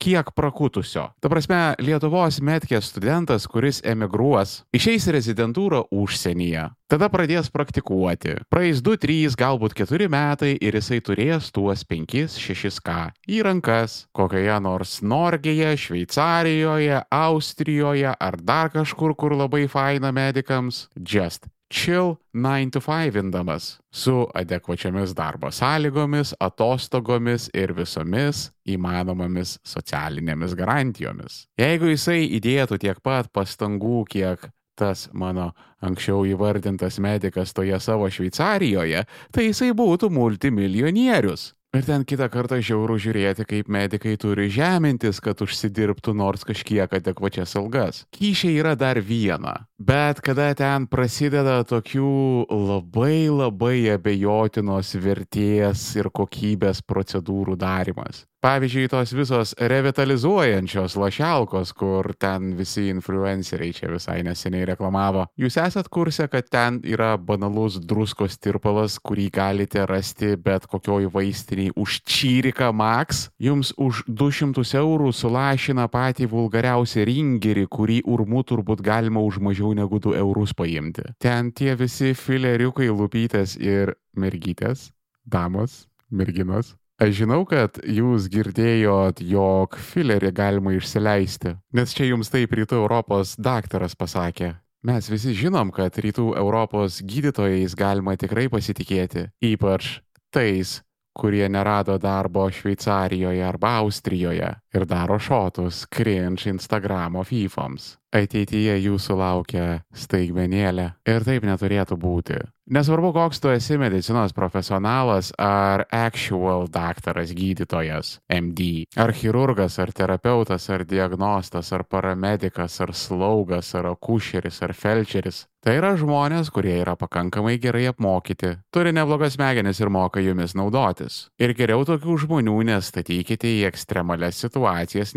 kiek 0.00 0.32
prakutusio. 0.34 1.10
Ta 1.20 1.30
prasme, 1.32 1.60
Lietuvos 1.82 2.40
metkės 2.44 2.88
studentas, 2.90 3.46
kuris 3.50 3.82
emigruos, 3.84 4.62
išeis 4.76 5.06
rezidentūrą 5.12 5.84
užsienyje, 5.92 6.70
tada 6.90 7.10
pradės 7.12 7.52
praktikuoti. 7.52 8.38
Praeis 8.52 8.80
2, 8.86 8.96
3, 9.04 9.36
galbūt 9.40 9.76
4 9.82 10.08
metai 10.12 10.54
ir 10.56 10.80
jisai 10.80 11.02
turės 11.04 11.52
tuos 11.52 11.84
5, 11.84 12.26
6 12.40 12.82
k 12.84 12.98
į 13.28 13.44
rankas, 13.46 14.06
kokioje 14.16 14.58
nors 14.64 14.98
Norgėje, 15.04 15.76
Šveicarijoje, 15.84 17.04
Austrijoje 17.20 18.16
ar 18.16 18.40
dar 18.40 18.72
kažkur, 18.72 19.14
kur 19.14 19.36
labai 19.36 19.66
faina 19.68 20.12
medikams. 20.16 20.88
Just 20.96 21.50
chill 21.70 22.16
9 22.34 22.70
to 22.70 22.80
5 22.80 23.16
indamas 23.16 23.78
su 23.90 24.26
adekvačiamis 24.34 25.14
darbo 25.14 25.50
sąlygomis, 25.50 26.34
atostogomis 26.40 27.48
ir 27.54 27.72
visomis 27.72 28.50
įmanomomis 28.66 29.58
socialinėmis 29.64 30.56
garantijomis. 30.58 31.44
Jeigu 31.58 31.92
jisai 31.94 32.24
įdėtų 32.38 32.80
tiek 32.82 33.00
pat 33.02 33.30
pastangų, 33.32 34.04
kiek 34.10 34.50
tas 34.80 35.08
mano 35.12 35.50
anksčiau 35.84 36.24
įvardintas 36.28 36.98
medikas 37.02 37.52
toje 37.56 37.78
savo 37.80 38.08
Šveicarijoje, 38.10 39.04
tai 39.32 39.48
jisai 39.50 39.72
būtų 39.76 40.10
multimilijonierius. 40.12 41.52
Ir 41.70 41.84
ten 41.86 42.02
kitą 42.02 42.26
kartą 42.26 42.56
žiauru 42.66 42.96
žiūrėti, 42.98 43.44
kaip 43.46 43.68
medikai 43.70 44.16
turi 44.18 44.48
žemintis, 44.50 45.20
kad 45.22 45.38
užsidirbtų 45.44 46.16
nors 46.18 46.42
kažkiek 46.42 46.90
adekvačias 46.98 47.54
algas. 47.60 48.00
Kyšiai 48.16 48.56
yra 48.58 48.72
dar 48.74 48.98
viena, 48.98 49.52
bet 49.78 50.18
kada 50.18 50.48
ten 50.58 50.88
prasideda 50.90 51.60
tokių 51.70 52.50
labai 52.50 53.30
labai 53.30 53.76
abejotinos 53.94 54.96
vertės 54.98 55.84
ir 55.94 56.10
kokybės 56.10 56.82
procedūrų 56.82 57.54
darimas. 57.62 58.24
Pavyzdžiui, 58.40 58.88
tos 58.88 59.10
visos 59.12 59.50
revitalizuojančios 59.60 60.94
lašelkos, 60.96 61.74
kur 61.76 62.06
ten 62.16 62.54
visi 62.56 62.86
influenceriai 62.88 63.74
čia 63.76 63.90
visai 63.92 64.22
neseniai 64.24 64.64
reklamavo. 64.70 65.26
Jūs 65.36 65.58
esat 65.60 65.90
kursę, 65.92 66.24
kad 66.32 66.48
ten 66.48 66.78
yra 66.88 67.10
banalus 67.20 67.76
druskos 67.84 68.38
tirpalas, 68.40 68.96
kurį 68.96 69.26
galite 69.36 69.84
rasti 69.84 70.38
bet 70.40 70.64
kokioj 70.72 71.10
vaistiniai 71.12 71.74
už 71.76 71.98
čyrika 72.08 72.70
max. 72.72 73.26
Jums 73.36 73.74
už 73.76 74.06
200 74.08 74.64
eurų 74.80 75.12
sulašina 75.12 75.90
patį 75.92 76.32
vulgariausią 76.32 77.04
ringerį, 77.12 77.68
kurį 77.68 78.00
urmu 78.08 78.40
turbūt 78.40 78.80
galima 78.80 79.20
už 79.20 79.36
mažiau 79.44 79.76
negu 79.76 80.00
2 80.00 80.16
eurus 80.24 80.56
paimti. 80.56 81.04
Ten 81.20 81.52
tie 81.52 81.76
visi 81.76 82.16
fileriukai 82.16 82.88
lupytės 82.88 83.58
ir 83.60 83.98
mergytės, 84.16 84.94
damos, 85.28 85.82
merginos 86.08 86.79
Aš 87.00 87.14
žinau, 87.22 87.46
kad 87.48 87.78
jūs 87.80 88.26
girdėjot, 88.28 89.22
jog 89.24 89.76
filerį 89.80 90.34
galima 90.36 90.74
išsileisti, 90.76 91.54
nes 91.72 91.94
čia 91.96 92.10
jums 92.10 92.28
taip 92.28 92.52
rytų 92.52 92.76
Europos 92.76 93.38
daktaras 93.40 93.96
pasakė. 93.96 94.50
Mes 94.84 95.08
visi 95.08 95.32
žinom, 95.32 95.72
kad 95.72 95.96
rytų 95.96 96.34
Europos 96.36 96.98
gydytojais 97.00 97.72
galima 97.72 98.18
tikrai 98.20 98.50
pasitikėti, 98.52 99.30
ypač 99.48 100.02
tais, 100.28 100.82
kurie 101.16 101.48
nerado 101.48 101.96
darbo 101.96 102.44
Šveicarijoje 102.52 103.48
arba 103.48 103.78
Austrijoje 103.80 104.52
ir 104.74 104.86
daro 104.86 105.18
šotus 105.18 105.86
cringe 105.90 106.50
Instagramo 106.50 107.24
fyfoms. 107.26 107.96
Ateityje 108.10 108.74
jūsų 108.82 109.16
laukia 109.20 109.66
staigmenėlė 109.94 110.88
ir 111.06 111.26
taip 111.26 111.44
neturėtų 111.46 111.94
būti. 112.00 112.40
Nesvarbu, 112.70 113.12
koks 113.14 113.40
tu 113.42 113.50
esi 113.50 113.74
medicinos 113.78 114.30
profesionalas 114.34 115.32
ar 115.38 115.84
actual 115.90 116.68
daktaras 116.70 117.32
gydytojas, 117.34 118.20
MD, 118.30 118.84
ar 118.94 119.10
chirurgas, 119.14 119.78
ar 119.82 119.90
terapeutas, 119.90 120.68
ar 120.70 120.84
diagnostas, 120.86 121.72
ar 121.74 121.82
paramedikas, 121.82 122.80
ar 122.82 122.94
slaugas, 122.94 123.72
ar 123.74 123.90
akušeris, 123.90 124.62
ar 124.62 124.74
felčeris. 124.74 125.48
Tai 125.60 125.74
yra 125.76 125.90
žmonės, 125.98 126.48
kurie 126.54 126.78
yra 126.80 126.94
pakankamai 126.96 127.58
gerai 127.60 127.88
apmokyti, 127.90 128.54
turi 128.72 128.94
neblogas 128.96 129.34
smegenis 129.34 129.82
ir 129.82 129.90
moka 129.92 130.22
jomis 130.22 130.54
naudotis. 130.56 131.26
Ir 131.42 131.52
geriau 131.58 131.82
tokių 131.84 132.16
žmonių 132.22 132.54
nestatykite 132.70 133.50
į 133.58 133.66
ekstremalias 133.68 134.38
situacijas, 134.40 134.59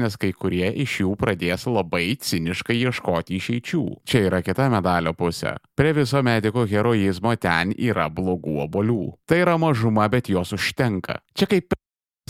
nes 0.02 0.18
kai 0.20 0.32
kurie 0.34 0.70
iš 0.84 1.00
jų 1.04 1.14
pradės 1.20 1.68
labai 1.68 2.16
ciniškai 2.16 2.80
ieškoti 2.88 3.38
išeičių. 3.40 3.84
Čia 4.08 4.26
yra 4.30 4.42
kita 4.46 4.70
medalio 4.74 5.14
pusė. 5.18 5.58
Prie 5.76 5.94
viso 5.94 6.24
mediko 6.24 6.66
heroizmo 6.70 7.36
ten 7.36 7.76
yra 7.78 8.10
blogų 8.10 8.60
obolių. 8.68 9.04
Tai 9.28 9.44
yra 9.44 9.58
mažuma, 9.62 10.10
bet 10.10 10.32
jos 10.32 10.56
užtenka. 10.58 11.20
Čia 11.36 11.50
kaip 11.52 11.78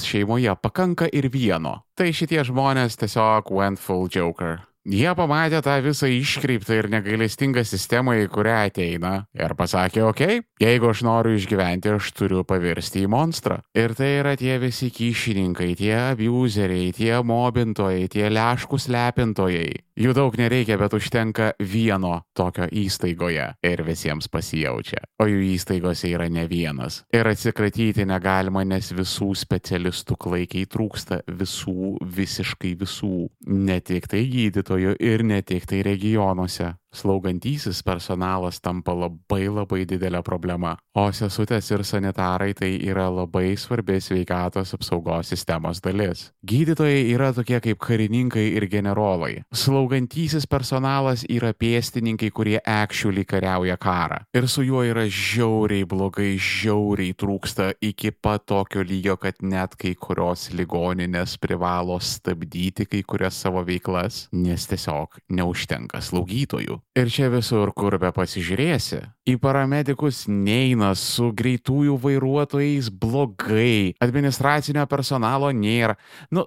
šeimoje 0.02 0.56
pakanka 0.62 1.08
ir 1.14 1.30
vieno. 1.30 1.84
Tai 1.98 2.10
šitie 2.10 2.42
žmonės 2.44 2.98
tiesiog 2.98 3.52
went 3.54 3.80
full 3.80 4.10
joker. 4.10 4.64
Jie 4.84 5.08
pamatė 5.16 5.62
tą 5.64 5.78
visą 5.80 6.10
iškreiptą 6.12 6.76
ir 6.76 6.90
negailestingą 6.92 7.62
sistemą, 7.64 8.18
į 8.20 8.28
kurią 8.34 8.56
ateina 8.68 9.14
ir 9.32 9.56
pasakė, 9.56 10.02
okei, 10.04 10.42
okay, 10.42 10.44
jeigu 10.60 10.90
aš 10.92 11.06
noriu 11.08 11.38
išgyventi, 11.38 11.94
aš 11.96 12.10
turiu 12.12 12.44
pavirsti 12.44 13.06
į 13.06 13.12
monstrą. 13.14 13.62
Ir 13.80 13.96
tai 13.96 14.10
yra 14.20 14.36
tie 14.36 14.58
visi 14.60 14.90
kyšininkai, 14.92 15.70
tie 15.80 15.96
abuseriai, 16.12 16.92
tie 16.92 17.16
mobintojai, 17.24 18.10
tie 18.12 18.28
leškus 18.28 18.90
lepintojai. 18.92 19.72
Jų 19.94 20.16
daug 20.18 20.36
nereikia, 20.36 20.76
bet 20.82 20.96
užtenka 20.98 21.52
vieno 21.62 22.24
tokio 22.34 22.66
įstaigoje 22.66 23.46
ir 23.64 23.84
visiems 23.86 24.28
pasijaučia. 24.34 25.04
O 25.22 25.30
jų 25.30 25.44
įstaigose 25.54 26.10
yra 26.10 26.26
ne 26.34 26.48
vienas. 26.50 27.04
Ir 27.14 27.30
atsikratyti 27.30 28.04
negalima, 28.10 28.66
nes 28.66 28.90
visų 28.92 29.30
specialistų 29.38 30.18
klaikiai 30.26 30.66
trūksta, 30.66 31.22
visų, 31.30 32.00
visiškai 32.02 32.74
visų. 32.82 33.30
Ne 33.54 33.78
tik 33.86 34.10
tai 34.10 34.26
gydytojų 34.34 34.73
ir 34.78 35.24
ne 35.24 35.42
tik 35.42 35.66
tai 35.66 35.84
regionuose 35.84 36.74
slaugantysis 36.94 37.82
personalas 37.84 38.62
tampa 38.62 38.94
labai 38.94 39.48
labai 39.50 39.84
didelė 39.90 40.22
problema, 40.24 40.76
o 40.96 41.08
sesutės 41.12 41.70
ir 41.74 41.84
sanitarai 41.88 42.54
tai 42.58 42.72
yra 42.86 43.10
labai 43.12 43.56
svarbi 43.58 44.00
sveikatos 44.02 44.74
apsaugos 44.78 45.34
sistemos 45.34 45.82
dalis. 45.84 46.30
Gydytojai 46.46 47.04
yra 47.14 47.32
tokie 47.34 47.60
kaip 47.64 47.82
karininkai 47.84 48.46
ir 48.58 48.68
generolai. 48.72 49.44
Slaugantysis 49.54 50.48
personalas 50.50 51.26
yra 51.30 51.54
pėstininkai, 51.54 52.32
kurie 52.32 52.60
actually 52.66 53.26
kariauja 53.26 53.78
karą. 53.82 54.22
Ir 54.34 54.48
su 54.48 54.66
juo 54.68 54.84
yra 54.86 55.06
žiauriai 55.10 55.88
blogai, 55.90 56.36
žiauriai 56.38 57.16
trūksta 57.18 57.74
iki 57.82 58.14
pat 58.14 58.46
tokio 58.50 58.84
lygio, 58.86 59.18
kad 59.18 59.42
net 59.42 59.78
kai 59.80 59.96
kurios 59.96 60.50
ligoninės 60.54 61.38
privalo 61.42 62.00
stabdyti 62.04 62.88
kai 62.90 63.04
kurias 63.08 63.40
savo 63.44 63.64
veiklas, 63.66 64.28
nes 64.36 64.68
tiesiog 64.70 65.22
neužtenka 65.34 66.02
slaugytojų. 66.04 66.83
Ir 66.94 67.10
čia 67.10 67.30
visur, 67.34 67.72
kur 67.74 67.98
be 67.98 68.12
pasižiūrėsi, 68.14 69.00
į 69.26 69.34
paramedikus 69.42 70.28
neina 70.30 70.92
su 71.00 71.32
greitųjų 71.34 71.96
vairuotojais 72.04 72.92
blogai, 72.94 73.96
administracinio 74.04 74.86
personalo 74.92 75.50
nėra. 75.56 75.98
Nu, 76.30 76.46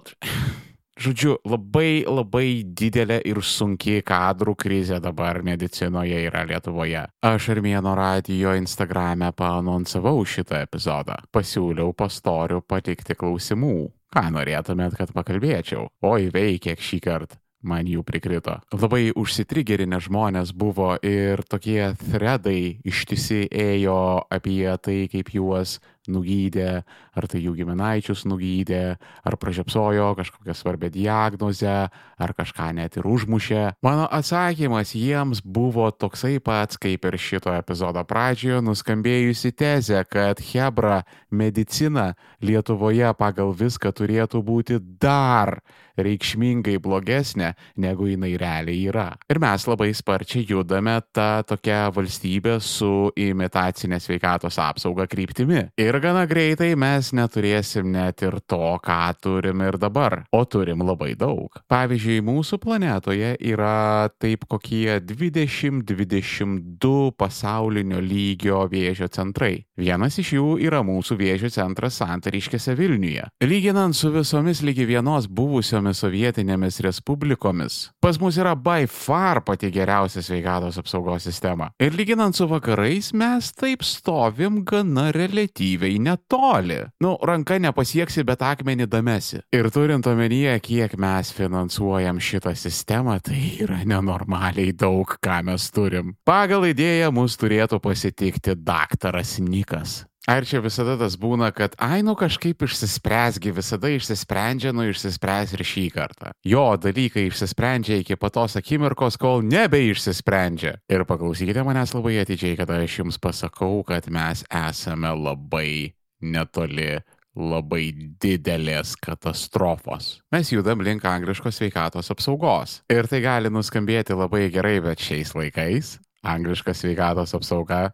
Žodžiu, 0.96 1.34
labai 1.44 2.06
labai 2.08 2.62
didelė 2.72 3.18
ir 3.28 3.42
sunki 3.44 3.98
kadrų 4.06 4.54
krizė 4.56 4.96
dabar 5.04 5.42
medicinoje 5.44 6.22
yra 6.24 6.46
Lietuvoje. 6.48 7.02
Aš 7.20 7.50
Armėno 7.52 7.92
radijo 7.98 8.54
Instagrame 8.56 9.28
paanonsavau 9.36 10.24
šitą 10.24 10.62
epizodą. 10.64 11.18
Pasiūliau 11.28 11.92
pastorių 11.92 12.62
patikti 12.64 13.12
klausimų. 13.12 13.76
Ką 14.16 14.28
norėtumėt, 14.38 14.96
kad 14.96 15.12
pakalbėčiau? 15.12 15.90
Oi, 16.08 16.30
veikia 16.32 16.78
šį 16.80 17.02
kartą 17.04 17.42
man 17.66 17.88
jų 17.90 18.04
prikrito. 18.06 18.58
Labai 18.74 19.10
užsitrigerinę 19.16 20.00
žmonės 20.04 20.54
buvo 20.56 20.94
ir 21.02 21.42
tokie 21.48 21.92
threadai 22.06 22.78
ištisi 22.86 23.46
ėjo 23.50 23.98
apie 24.32 24.64
tai, 24.82 24.98
kaip 25.12 25.34
juos 25.34 25.78
nugydė, 26.12 26.82
ar 27.16 27.26
tai 27.30 27.42
jų 27.44 27.54
giminaičius 27.60 28.24
nugydė, 28.28 28.96
ar 29.26 29.36
pražiopsojo 29.40 30.12
kažkokią 30.18 30.56
svarbę 30.56 30.90
diagnozę, 30.94 31.76
ar 32.16 32.34
kažką 32.36 32.70
net 32.76 32.98
ir 32.98 33.08
užmušė. 33.08 33.62
Mano 33.86 34.06
atsakymas 34.10 34.94
jiems 34.96 35.42
buvo 35.44 35.88
toksai 35.90 36.38
pats, 36.40 36.80
kaip 36.80 37.04
ir 37.08 37.18
šito 37.20 37.54
epizodo 37.56 38.04
pradžioje 38.08 38.62
nuskambėjusi 38.66 39.52
tezė, 39.56 40.04
kad 40.08 40.42
Hebra 40.52 41.02
medicina 41.30 42.12
Lietuvoje 42.40 43.10
pagal 43.18 43.52
viską 43.56 43.92
turėtų 43.96 44.42
būti 44.44 44.80
dar 45.00 45.60
reikšmingai 45.96 46.76
blogesnė, 46.82 47.52
negu 47.80 48.08
jinai 48.10 48.34
realiai 48.40 48.84
yra. 48.90 49.06
Ir 49.32 49.40
mes 49.42 49.66
labai 49.68 49.90
sparčiai 49.96 50.44
judame 50.48 50.98
tą 51.16 51.42
tokią 51.48 51.80
valstybę 51.96 52.58
su 52.60 53.10
imitacinė 53.16 54.00
sveikatos 54.02 54.60
apsauga 54.62 55.06
kryptimi. 55.10 55.66
Ir 55.80 55.95
ir 55.96 56.02
gana 56.04 56.26
greitai 56.28 56.74
mes 56.76 57.08
neturėsim 57.16 57.88
net 57.94 58.20
ir 58.24 58.34
to, 58.44 58.76
ką 58.84 59.14
turim 59.22 59.62
ir 59.64 59.78
dabar, 59.80 60.26
o 60.34 60.42
turim 60.44 60.82
labai 60.84 61.14
daug. 61.16 61.48
Pavyzdžiui, 61.72 62.20
mūsų 62.26 62.58
planetoje 62.60 63.36
yra 63.40 64.10
taip 64.20 64.44
kokie 64.50 65.00
20-22 65.00 67.12
pasaulinio 67.16 68.00
lygio 68.04 68.68
vėžio 68.68 69.08
centrai. 69.08 69.64
Vienas 69.80 70.18
iš 70.20 70.34
jų 70.36 70.58
yra 70.66 70.82
mūsų 70.84 71.16
vėžio 71.20 71.48
centras 71.54 71.96
Santariškėse 72.02 72.76
Vilniuje. 72.76 73.24
Lyginant 73.46 73.96
su 73.96 74.10
visomis 74.12 74.60
lygi 74.66 74.84
vienos 74.88 75.26
buvusiomis 75.28 76.00
sovietinėmis 76.04 76.80
respublikomis, 76.84 77.90
pas 78.04 78.20
mus 78.20 78.36
yra 78.40 78.52
by 78.52 78.84
far 78.90 79.40
pati 79.46 79.70
geriausia 79.72 80.20
sveikatos 80.24 80.76
apsaugos 80.82 81.22
sistema. 81.24 81.70
Ir 81.80 81.96
lyginant 81.96 82.36
su 82.36 82.44
vakarais, 82.50 83.12
mes 83.16 83.52
taip 83.56 83.80
stovim 83.86 84.64
gana 84.66 85.12
relatyviai 85.14 85.85
bei 85.86 85.98
netoli. 85.98 86.80
Nu, 87.00 87.14
ranka 87.22 87.58
nepasieksi, 87.62 88.24
bet 88.26 88.42
akmenį 88.42 88.88
damesi. 88.90 89.40
Ir 89.54 89.68
turint 89.70 90.06
omenyje, 90.10 90.56
kiek 90.64 90.96
mes 90.98 91.30
finansuojam 91.36 92.18
šitą 92.22 92.54
sistemą, 92.58 93.20
tai 93.22 93.38
yra 93.62 93.82
nenormaliai 93.86 94.74
daug, 94.74 95.16
ką 95.22 95.42
mes 95.46 95.70
turim. 95.70 96.16
Pagal 96.26 96.66
idėją 96.72 97.12
mus 97.14 97.38
turėtų 97.38 97.80
pasitikti 97.84 98.56
daktaras 98.58 99.38
Nikas. 99.38 100.02
Ar 100.26 100.42
čia 100.42 100.58
visada 100.58 100.96
tas 100.98 101.14
būna, 101.22 101.52
kad, 101.54 101.76
ai, 101.78 102.00
nu 102.02 102.16
kažkaip 102.18 102.64
išsispręsgi, 102.66 103.52
visada 103.54 103.92
išsisprendžia, 103.94 104.72
nu 104.74 104.88
išsispręs 104.90 105.52
ir 105.54 105.62
šį 105.62 105.84
kartą. 105.94 106.32
Jo 106.42 106.64
dalykai 106.82 107.28
išsisprendžia 107.28 108.00
iki 108.02 108.18
patos 108.18 108.58
akimirkos, 108.58 109.18
kol 109.22 109.44
nebeišsisprendžia. 109.46 110.80
Ir 110.90 111.06
paklausykite 111.06 111.62
manęs 111.66 111.94
labai 111.94 112.16
atidžiai, 112.24 112.56
kada 112.58 112.80
aš 112.82 112.98
jums 113.04 113.20
pasakau, 113.22 113.84
kad 113.86 114.08
mes 114.10 114.42
esame 114.50 115.14
labai 115.14 115.94
netoli 116.18 116.96
labai 117.36 117.84
didelės 118.18 118.96
katastrofos. 118.98 120.16
Mes 120.34 120.50
judam 120.50 120.82
link 120.82 121.04
angliškos 121.06 121.60
sveikatos 121.60 122.10
apsaugos. 122.10 122.80
Ir 122.90 123.06
tai 123.06 123.20
gali 123.22 123.52
nuskambėti 123.52 124.16
labai 124.16 124.48
gerai, 124.50 124.80
bet 124.82 125.04
šiais 125.04 125.36
laikais 125.36 125.98
angliška 126.26 126.74
sveikatos 126.74 127.36
apsauga 127.36 127.92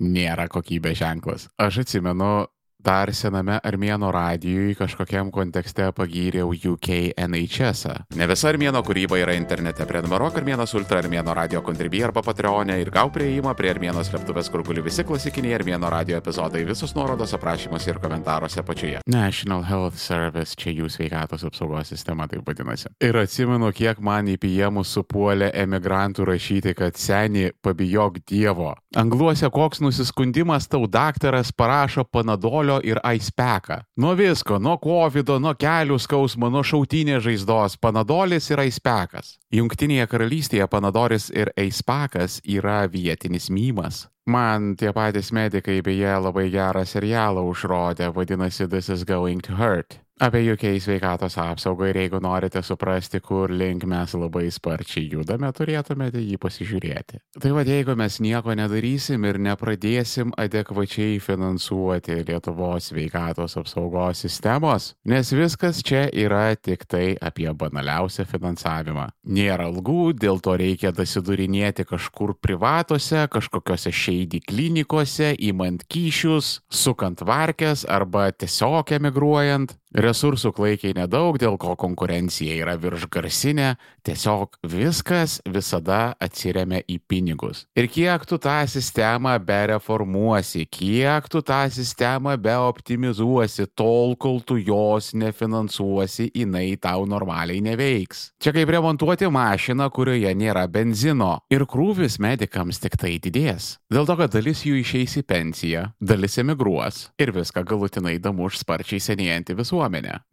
nėra 0.00 0.48
kokybės 0.50 0.98
ženklas. 1.00 1.48
Aš 1.60 1.82
atsimenu, 1.84 2.48
dar 2.84 3.12
sename 3.14 3.58
armėno 3.64 4.10
radijui 4.12 4.74
kažkokiam 4.78 5.30
kontekste 5.34 5.90
pagyriau 5.96 6.50
UK 6.50 7.12
NHS. 7.16 7.86
-ą. 7.86 7.96
Ne 8.16 8.26
visa 8.26 8.48
armėno 8.48 8.82
kūryba 8.82 9.18
yra 9.20 9.34
internete. 9.36 9.86
Prenumeruok 9.86 10.36
armėnas 10.40 10.74
ultra 10.74 11.00
armėno 11.02 11.34
radio 11.34 11.62
kontribį 11.62 12.04
arba 12.04 12.22
patreonė 12.22 12.80
ir 12.80 12.90
gau 12.90 13.10
prieimą 13.10 13.54
prie 13.56 13.70
armėno 13.74 14.04
slėptuvės, 14.04 14.50
kur 14.50 14.62
guli 14.62 14.82
visi 14.82 15.04
klasikiniai 15.04 15.54
armėno 15.58 15.90
radio 15.90 16.16
epizodai, 16.16 16.64
visos 16.64 16.94
nuorodos 16.94 17.34
aprašymuose 17.34 17.90
ir 17.90 17.98
komentaruose 17.98 18.60
apačioje. 18.60 19.00
National 19.06 19.62
Health 19.64 19.96
Service, 19.96 20.56
čia 20.56 20.70
jų 20.70 20.88
sveikatos 20.88 21.44
apsaugos 21.44 21.88
sistema 21.88 22.28
taip 22.28 22.46
vadinasi. 22.46 22.88
Ir 23.00 23.16
atsimenu, 23.16 23.72
kiek 23.72 24.00
man 24.00 24.26
į 24.26 24.36
piemus 24.40 24.92
supuolė 24.96 25.50
emigrantų 25.54 26.24
rašyti, 26.24 26.74
kad 26.74 26.96
seniai 26.96 27.52
pabijok 27.62 28.20
Dievo. 28.30 28.74
Angluose 28.96 29.50
koks 29.50 29.80
nusiskundimas 29.80 30.68
tau 30.68 30.86
daktaras 30.86 31.52
parašo 31.52 32.04
panadolio 32.04 32.69
alkoholio 32.70 32.80
ir 32.84 33.00
aispeką. 33.02 33.82
Nuo 33.96 34.16
visko, 34.16 34.58
nuo 34.58 34.78
COVID, 34.78 35.28
nuo 35.40 35.54
kelių 35.54 35.98
skausmo, 35.98 36.50
nuo 36.50 36.62
šautinės 36.62 37.24
žaizdos, 37.24 37.76
panadolis 37.80 38.50
ir 38.50 38.60
aispekas. 38.60 39.38
Junktinėje 39.52 40.06
karalystėje 40.06 40.66
panadolis 40.68 41.30
ir 41.30 41.50
aispekas 41.58 42.40
yra 42.44 42.86
vietinis 42.88 43.50
mymas. 43.50 44.08
Man 44.26 44.76
tie 44.76 44.92
patys 44.92 45.32
medikai 45.32 45.80
beje 45.82 46.20
labai 46.22 46.50
gerą 46.50 46.84
serialą 46.86 47.42
užrodė, 47.50 48.12
vadinasi 48.14 48.68
This 48.68 48.88
is 48.88 49.04
Going 49.04 49.40
to 49.42 49.56
Hurt 49.56 49.98
apie 50.20 50.52
UK 50.52 50.76
sveikatos 50.82 51.38
apsaugą 51.40 51.88
ir 51.88 51.96
jeigu 52.02 52.20
norite 52.20 52.60
suprasti, 52.62 53.20
kur 53.24 53.50
link 53.50 53.86
mes 53.88 54.12
labai 54.14 54.50
sparčiai 54.52 55.06
judame, 55.08 55.48
turėtumėte 55.56 56.20
jį 56.20 56.36
pasižiūrėti. 56.42 57.20
Tai 57.40 57.52
vad, 57.56 57.70
jeigu 57.70 57.96
mes 57.96 58.18
nieko 58.20 58.52
nedarysim 58.58 59.24
ir 59.24 59.40
nepradėsim 59.40 60.34
adekvačiai 60.40 61.16
finansuoti 61.24 62.18
Lietuvos 62.28 62.90
sveikatos 62.90 63.56
apsaugos 63.60 64.20
sistemos, 64.26 64.90
nes 65.08 65.32
viskas 65.32 65.80
čia 65.86 66.04
yra 66.12 66.52
tik 66.56 66.84
tai 66.90 67.14
apie 67.16 67.48
banaliausią 67.48 68.28
finansavimą. 68.28 69.08
Nėra 69.24 69.70
algų, 69.70 70.12
dėl 70.20 70.42
to 70.44 70.58
reikia 70.60 70.92
dasidurinėti 70.92 71.88
kažkur 71.88 72.36
privatuose, 72.44 73.24
kažkokiose 73.32 73.92
šeidį 73.94 74.44
klinikose, 74.44 75.32
įmant 75.48 75.86
kyšius, 75.88 76.58
sukant 76.68 77.24
varkės 77.24 77.88
arba 77.88 78.28
tiesiog 78.36 78.92
emigruojant. 79.00 79.79
Resursų 79.90 80.52
klaikiai 80.54 80.94
nedaug, 80.94 81.34
dėl 81.42 81.56
ko 81.58 81.72
konkurencija 81.74 82.54
yra 82.62 82.76
viršgarsinė, 82.78 83.72
tiesiog 84.06 84.52
viskas 84.70 85.40
visada 85.50 86.12
atsiriamia 86.22 86.78
į 86.86 87.00
pinigus. 87.10 87.64
Ir 87.74 87.88
kiek 87.90 88.22
tu 88.30 88.38
tą 88.38 88.60
sistemą 88.70 89.32
bereformuosi, 89.42 90.62
kiek 90.70 91.26
tu 91.32 91.42
tą 91.42 91.64
sistemą 91.74 92.36
beoptimizuosi, 92.38 93.66
tol 93.74 94.14
kol 94.14 94.38
tu 94.46 94.60
jos 94.62 95.10
nefinansuosi, 95.18 96.28
jinai 96.38 96.76
tau 96.78 97.02
normaliai 97.10 97.58
neveiks. 97.58 98.28
Čia 98.38 98.54
kaip 98.54 98.70
remontuoti 98.70 99.26
mašiną, 99.26 99.90
kurioje 99.90 100.30
nėra 100.38 100.68
benzino. 100.70 101.40
Ir 101.50 101.66
krūvis 101.66 102.20
medikams 102.22 102.78
tik 102.78 102.94
tai 102.94 103.16
didės. 103.18 103.72
Dėl 103.90 104.06
to, 104.06 104.14
kad 104.22 104.38
dalis 104.38 104.62
jų 104.62 104.78
išeis 104.84 105.18
į 105.18 105.26
pensiją, 105.26 105.84
dalis 105.98 106.38
emigruos 106.38 107.08
ir 107.18 107.34
viską 107.34 107.66
galutinai 107.66 108.20
damuš 108.22 108.62
sparčiai 108.62 109.02
senėjantį 109.02 109.58
visuomenę. 109.58 109.79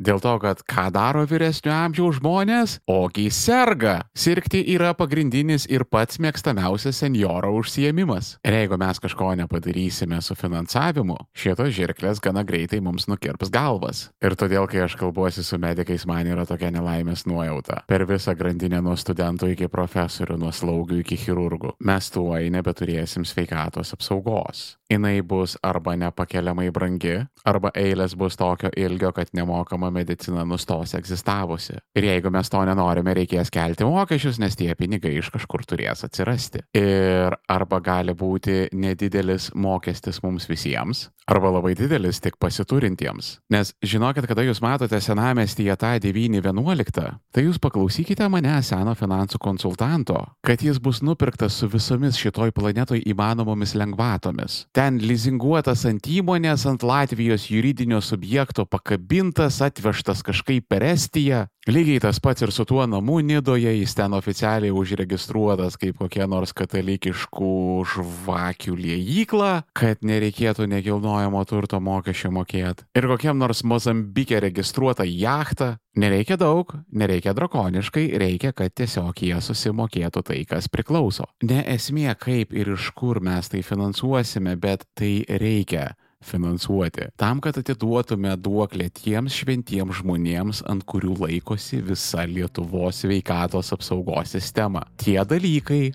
Dėl 0.01 0.19
to, 0.23 0.33
kad 0.43 0.61
ką 0.67 0.87
daro 0.93 1.23
vyresnio 1.29 1.71
amžiaus 1.75 2.19
žmonės? 2.19 2.77
Ogi 2.89 3.29
serga. 3.33 4.01
Sirgti 4.17 4.63
yra 4.73 4.93
pagrindinis 4.97 5.67
ir 5.71 5.85
pats 5.87 6.19
mėgstamiausias 6.21 6.99
senjoro 6.99 7.53
užsiemimas. 7.57 8.35
Ir 8.45 8.57
jeigu 8.59 8.79
mes 8.81 8.99
kažko 9.03 9.31
nepadarysime 9.39 10.19
su 10.25 10.35
finansavimu, 10.37 11.17
šitos 11.37 11.71
žirklės 11.77 12.21
gana 12.23 12.43
greitai 12.47 12.81
mums 12.83 13.07
nukirps 13.11 13.51
galvas. 13.53 14.07
Ir 14.23 14.35
todėl, 14.39 14.67
kai 14.69 14.83
aš 14.85 14.97
kalbuosi 14.99 15.45
su 15.45 15.59
medikais, 15.61 16.07
man 16.09 16.27
yra 16.27 16.45
tokia 16.49 16.71
nelaimės 16.73 17.25
nuojauta. 17.29 17.83
Per 17.87 18.05
visą 18.09 18.35
grandinę 18.37 18.81
nuo 18.83 18.97
studentų 18.99 19.53
iki 19.53 19.69
profesorių, 19.71 20.39
nuo 20.41 20.51
slaugių 20.55 21.01
iki 21.03 21.19
chirurgų. 21.23 21.77
Mes 21.87 22.11
tuoj 22.13 22.49
nebeturėsim 22.53 23.25
sveikatos 23.27 23.93
apsaugos. 23.95 24.77
Jinai 24.87 25.19
bus 25.21 25.57
arba 25.63 25.97
nepakeliamai 25.99 26.69
brangi, 26.71 27.17
arba 27.43 27.73
eilės 27.75 28.15
bus 28.15 28.37
tokio 28.39 28.71
ilgio, 28.71 29.11
kad 29.11 29.33
nemokama 29.37 29.91
medicina 29.93 30.45
nustos 30.47 30.95
egzistavusi. 30.97 31.77
Ir 31.97 32.09
jeigu 32.09 32.31
mes 32.33 32.49
to 32.51 32.63
nenorime, 32.67 33.13
reikės 33.17 33.51
kelti 33.53 33.87
mokesčius, 33.87 34.41
nes 34.41 34.57
tie 34.57 34.73
pinigai 34.77 35.15
iš 35.19 35.31
kažkur 35.33 35.65
turės 35.67 36.03
atsirasti. 36.07 36.63
Ir 36.77 37.37
arba 37.51 37.79
gali 37.83 38.15
būti 38.17 38.67
nedidelis 38.75 39.51
mokestis 39.55 40.21
mums 40.23 40.47
visiems, 40.49 41.07
arba 41.27 41.51
labai 41.57 41.73
didelis 41.77 42.21
tik 42.23 42.37
pasiturintiems. 42.41 43.37
Nes 43.53 43.73
žinokit, 43.83 44.27
kada 44.29 44.45
jūs 44.47 44.61
matote 44.63 44.99
senamestyje 45.03 45.75
tą 45.79 45.93
911, 46.03 47.17
tai 47.33 47.45
jūs 47.45 47.59
paklausykite 47.61 48.27
mane, 48.31 48.55
seno 48.65 48.95
finansų 48.97 49.39
konsultanto, 49.43 50.19
kad 50.45 50.63
jis 50.63 50.79
bus 50.83 51.01
nupirktas 51.05 51.57
su 51.59 51.69
visomis 51.71 52.19
šitoj 52.19 52.53
planetoj 52.55 53.03
įmanomomis 53.07 53.75
lengvatomis. 53.77 54.59
Ten 54.75 55.01
lizinguotas 55.03 55.85
ant 55.89 56.07
įmonės, 56.11 56.65
ant 56.69 56.85
Latvijos 56.87 57.49
juridinio 57.51 58.01
subjekto 58.03 58.65
pakabintas, 58.65 59.26
atvežtas 59.35 60.23
kažkaip 60.23 60.67
per 60.69 60.83
Estiją. 60.83 61.45
Lygiai 61.67 61.99
tas 61.99 62.19
pats 62.23 62.45
ir 62.45 62.51
su 62.55 62.63
tuo 62.63 62.85
namu 62.87 63.19
Nidoje, 63.19 63.73
jis 63.75 63.95
ten 63.95 64.13
oficialiai 64.15 64.71
užregistruotas 64.71 65.75
kaip 65.75 65.97
kokia 65.99 66.23
nors 66.27 66.53
katalikiškų 66.55 67.55
žvakių 67.91 68.75
liejykla, 68.77 69.49
kad 69.75 69.99
nereikėtų 69.99 70.69
nekilnojamo 70.71 71.43
turto 71.49 71.81
mokesčio 71.83 72.31
mokėti. 72.31 72.87
Ir 72.95 73.09
kokiam 73.11 73.35
nors 73.41 73.65
Mozambike 73.67 74.39
registruota 74.39 75.03
jachta. 75.03 75.75
Nereikia 75.97 76.37
daug, 76.37 76.71
nereikia 76.93 77.33
drakoniškai, 77.33 78.05
reikia, 78.21 78.53
kad 78.53 78.71
tiesiog 78.77 79.17
jie 79.17 79.39
susimokėtų 79.41 80.21
tai, 80.23 80.43
kas 80.45 80.69
priklauso. 80.69 81.25
Ne 81.41 81.63
esmė, 81.73 82.11
kaip 82.21 82.53
ir 82.53 82.75
iš 82.75 82.91
kur 82.95 83.17
mes 83.19 83.49
tai 83.49 83.63
finansuosime, 83.65 84.53
bet 84.61 84.85
tai 84.93 85.25
reikia 85.27 85.95
finansuoti. 86.23 87.09
Tam, 87.17 87.41
kad 87.41 87.57
atiduotume 87.57 88.33
duoklę 88.41 88.89
tiems 88.93 89.35
šventiems 89.37 90.01
žmonėms, 90.01 90.63
ant 90.69 90.85
kurių 90.89 91.15
laikosi 91.23 91.81
visa 91.85 92.25
Lietuvos 92.27 93.03
sveikatos 93.03 93.73
apsaugos 93.75 94.33
sistema. 94.35 94.85
Tie 94.97 95.17
dalykai, 95.17 95.91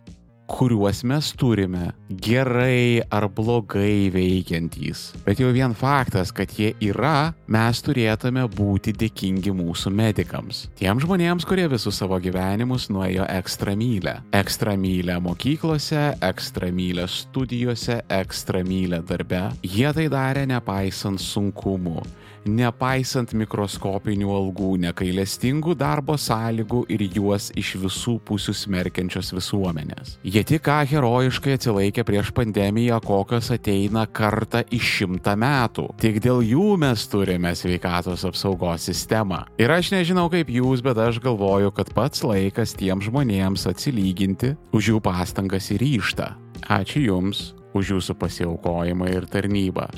kuriuos 0.52 1.00
mes 1.08 1.32
turime, 1.40 1.92
gerai 2.22 3.00
ar 3.10 3.26
blogai 3.32 4.10
veikiantys. 4.12 5.12
Bet 5.24 5.40
jau 5.40 5.48
vien 5.54 5.72
faktas, 5.76 6.32
kad 6.34 6.52
jie 6.52 6.74
yra, 6.84 7.32
mes 7.48 7.80
turėtume 7.84 8.44
būti 8.52 8.92
dėkingi 9.00 9.54
mūsų 9.56 9.92
medikams. 9.96 10.66
Tiem 10.78 11.00
žmonėms, 11.02 11.46
kurie 11.48 11.64
visus 11.72 11.98
savo 12.02 12.20
gyvenimus 12.22 12.90
nuėjo 12.92 13.26
ekstra 13.32 13.76
mylę. 13.78 14.18
Ekstra 14.36 14.76
mylę 14.76 15.18
mokyklose, 15.24 16.10
ekstra 16.20 16.68
mylę 16.74 17.08
studijose, 17.08 18.02
ekstra 18.12 18.60
mylę 18.66 19.00
darbe. 19.08 19.46
Jie 19.64 19.88
tai 19.96 20.10
darė 20.12 20.44
nepaisant 20.50 21.22
sunkumų 21.22 22.02
nepaisant 22.48 23.32
mikroskopinių 23.36 24.30
algų, 24.32 24.70
nekailestingų 24.86 25.74
darbo 25.78 26.16
sąlygų 26.18 26.84
ir 26.92 27.04
juos 27.14 27.50
iš 27.58 27.74
visų 27.82 28.16
pusių 28.26 28.54
smerkiančios 28.56 29.32
visuomenės. 29.36 30.16
Jie 30.24 30.42
tik 30.46 30.64
ką 30.66 30.80
herojiškai 30.90 31.56
atsilaikė 31.58 32.04
prieš 32.08 32.32
pandemiją, 32.36 33.00
kokios 33.04 33.52
ateina 33.54 34.06
kartą 34.06 34.64
iš 34.74 34.90
šimtą 34.98 35.36
metų. 35.38 35.88
Tik 36.02 36.20
dėl 36.24 36.42
jų 36.46 36.76
mes 36.82 37.06
turime 37.10 37.54
sveikatos 37.58 38.26
apsaugos 38.28 38.88
sistemą. 38.90 39.44
Ir 39.62 39.72
aš 39.74 39.92
nežinau 39.94 40.28
kaip 40.32 40.50
jūs, 40.52 40.82
bet 40.84 40.98
aš 40.98 41.20
galvoju, 41.22 41.72
kad 41.76 41.92
pats 41.94 42.24
laikas 42.26 42.76
tiem 42.78 43.02
žmonėms 43.04 43.68
atsilyginti 43.70 44.54
už 44.74 44.94
jų 44.94 45.02
pastangas 45.04 45.70
ir 45.74 45.82
ryštą. 45.82 46.32
Ačiū 46.72 47.02
Jums 47.02 47.52
už 47.74 47.96
Jūsų 47.96 48.18
pasiaukojimą 48.20 49.08
ir 49.10 49.26
tarnybą. 49.30 49.88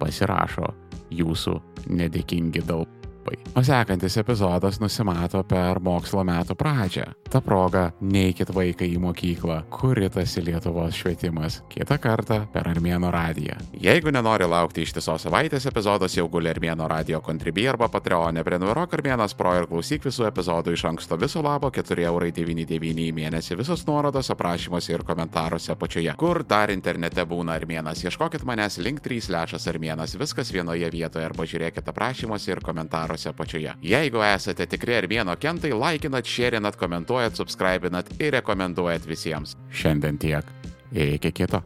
Pasirašo 0.00 0.81
jūsų 1.20 1.58
nedėkingi 1.92 2.64
dalpai. 3.22 3.36
O 3.54 3.62
sekantis 3.62 4.16
epizodas 4.16 4.80
nusimato 4.80 5.42
per 5.44 5.80
mokslo 5.80 6.24
metų 6.24 6.54
pradžią. 6.56 7.04
Ta 7.30 7.40
proga 7.40 7.92
neikit 8.00 8.50
vaiką 8.52 8.84
į 8.84 8.98
mokyklą, 9.00 9.62
kuritasi 9.70 10.42
Lietuvos 10.42 10.94
švietimas. 10.96 11.62
Kitą 11.68 11.98
kartą 11.98 12.46
per 12.52 12.68
Armėno 12.68 13.10
radiją. 13.12 13.56
Jeigu 13.80 14.10
nenori 14.12 14.46
laukti 14.48 14.82
ištisos 14.82 15.22
savaitės 15.26 15.66
epizodas, 15.66 16.16
jau 16.16 16.28
guli 16.28 16.50
Armėno 16.50 16.88
radio 16.88 17.20
kontribį 17.20 17.68
arba 17.72 17.88
Patreonė, 17.88 18.44
prenumeruok 18.44 18.94
Armėnas 18.98 19.36
Pro 19.36 19.54
ir 19.56 19.68
klausyk 19.68 20.04
visų 20.04 20.26
epizodų 20.28 20.72
iš 20.72 20.84
anksto 20.88 21.16
viso 21.16 21.42
labo 21.42 21.70
4,99 21.70 23.06
į 23.08 23.12
mėnesį. 23.16 23.56
Visos 23.60 23.86
nuorodos 23.86 24.30
aprašymuose 24.32 24.92
ir 24.92 25.04
komentaruose 25.04 25.72
apačioje. 25.72 26.14
Kur 26.16 26.42
dar 26.44 26.72
internete 26.72 27.24
būna 27.28 27.56
Armėnas? 27.60 28.04
Ieškokit 28.04 28.44
manęs 28.48 28.78
link 28.78 29.00
3 29.04 29.30
lešas 29.32 29.68
Armėnas, 29.68 30.16
viskas 30.20 30.52
vienoje 30.52 30.90
vietoje 30.92 31.24
arba 31.24 31.46
žiūrėkite 31.48 31.92
aprašymuose 31.92 32.52
ir 32.52 32.64
komentaruose 32.64 33.11
apačioje. 33.30 33.74
Jeigu 33.82 34.22
esate 34.26 34.66
tikri 34.70 34.96
Armėno 34.98 35.36
kentai, 35.40 35.72
laikinat, 35.76 36.28
šėrinat, 36.28 36.78
komentuojat, 36.80 37.36
subscribinat 37.38 38.10
ir 38.18 38.34
rekomenduojat 38.38 39.06
visiems. 39.08 39.56
Šiandien 39.70 40.18
tiek. 40.22 40.48
Iki 40.92 41.32
kito. 41.32 41.62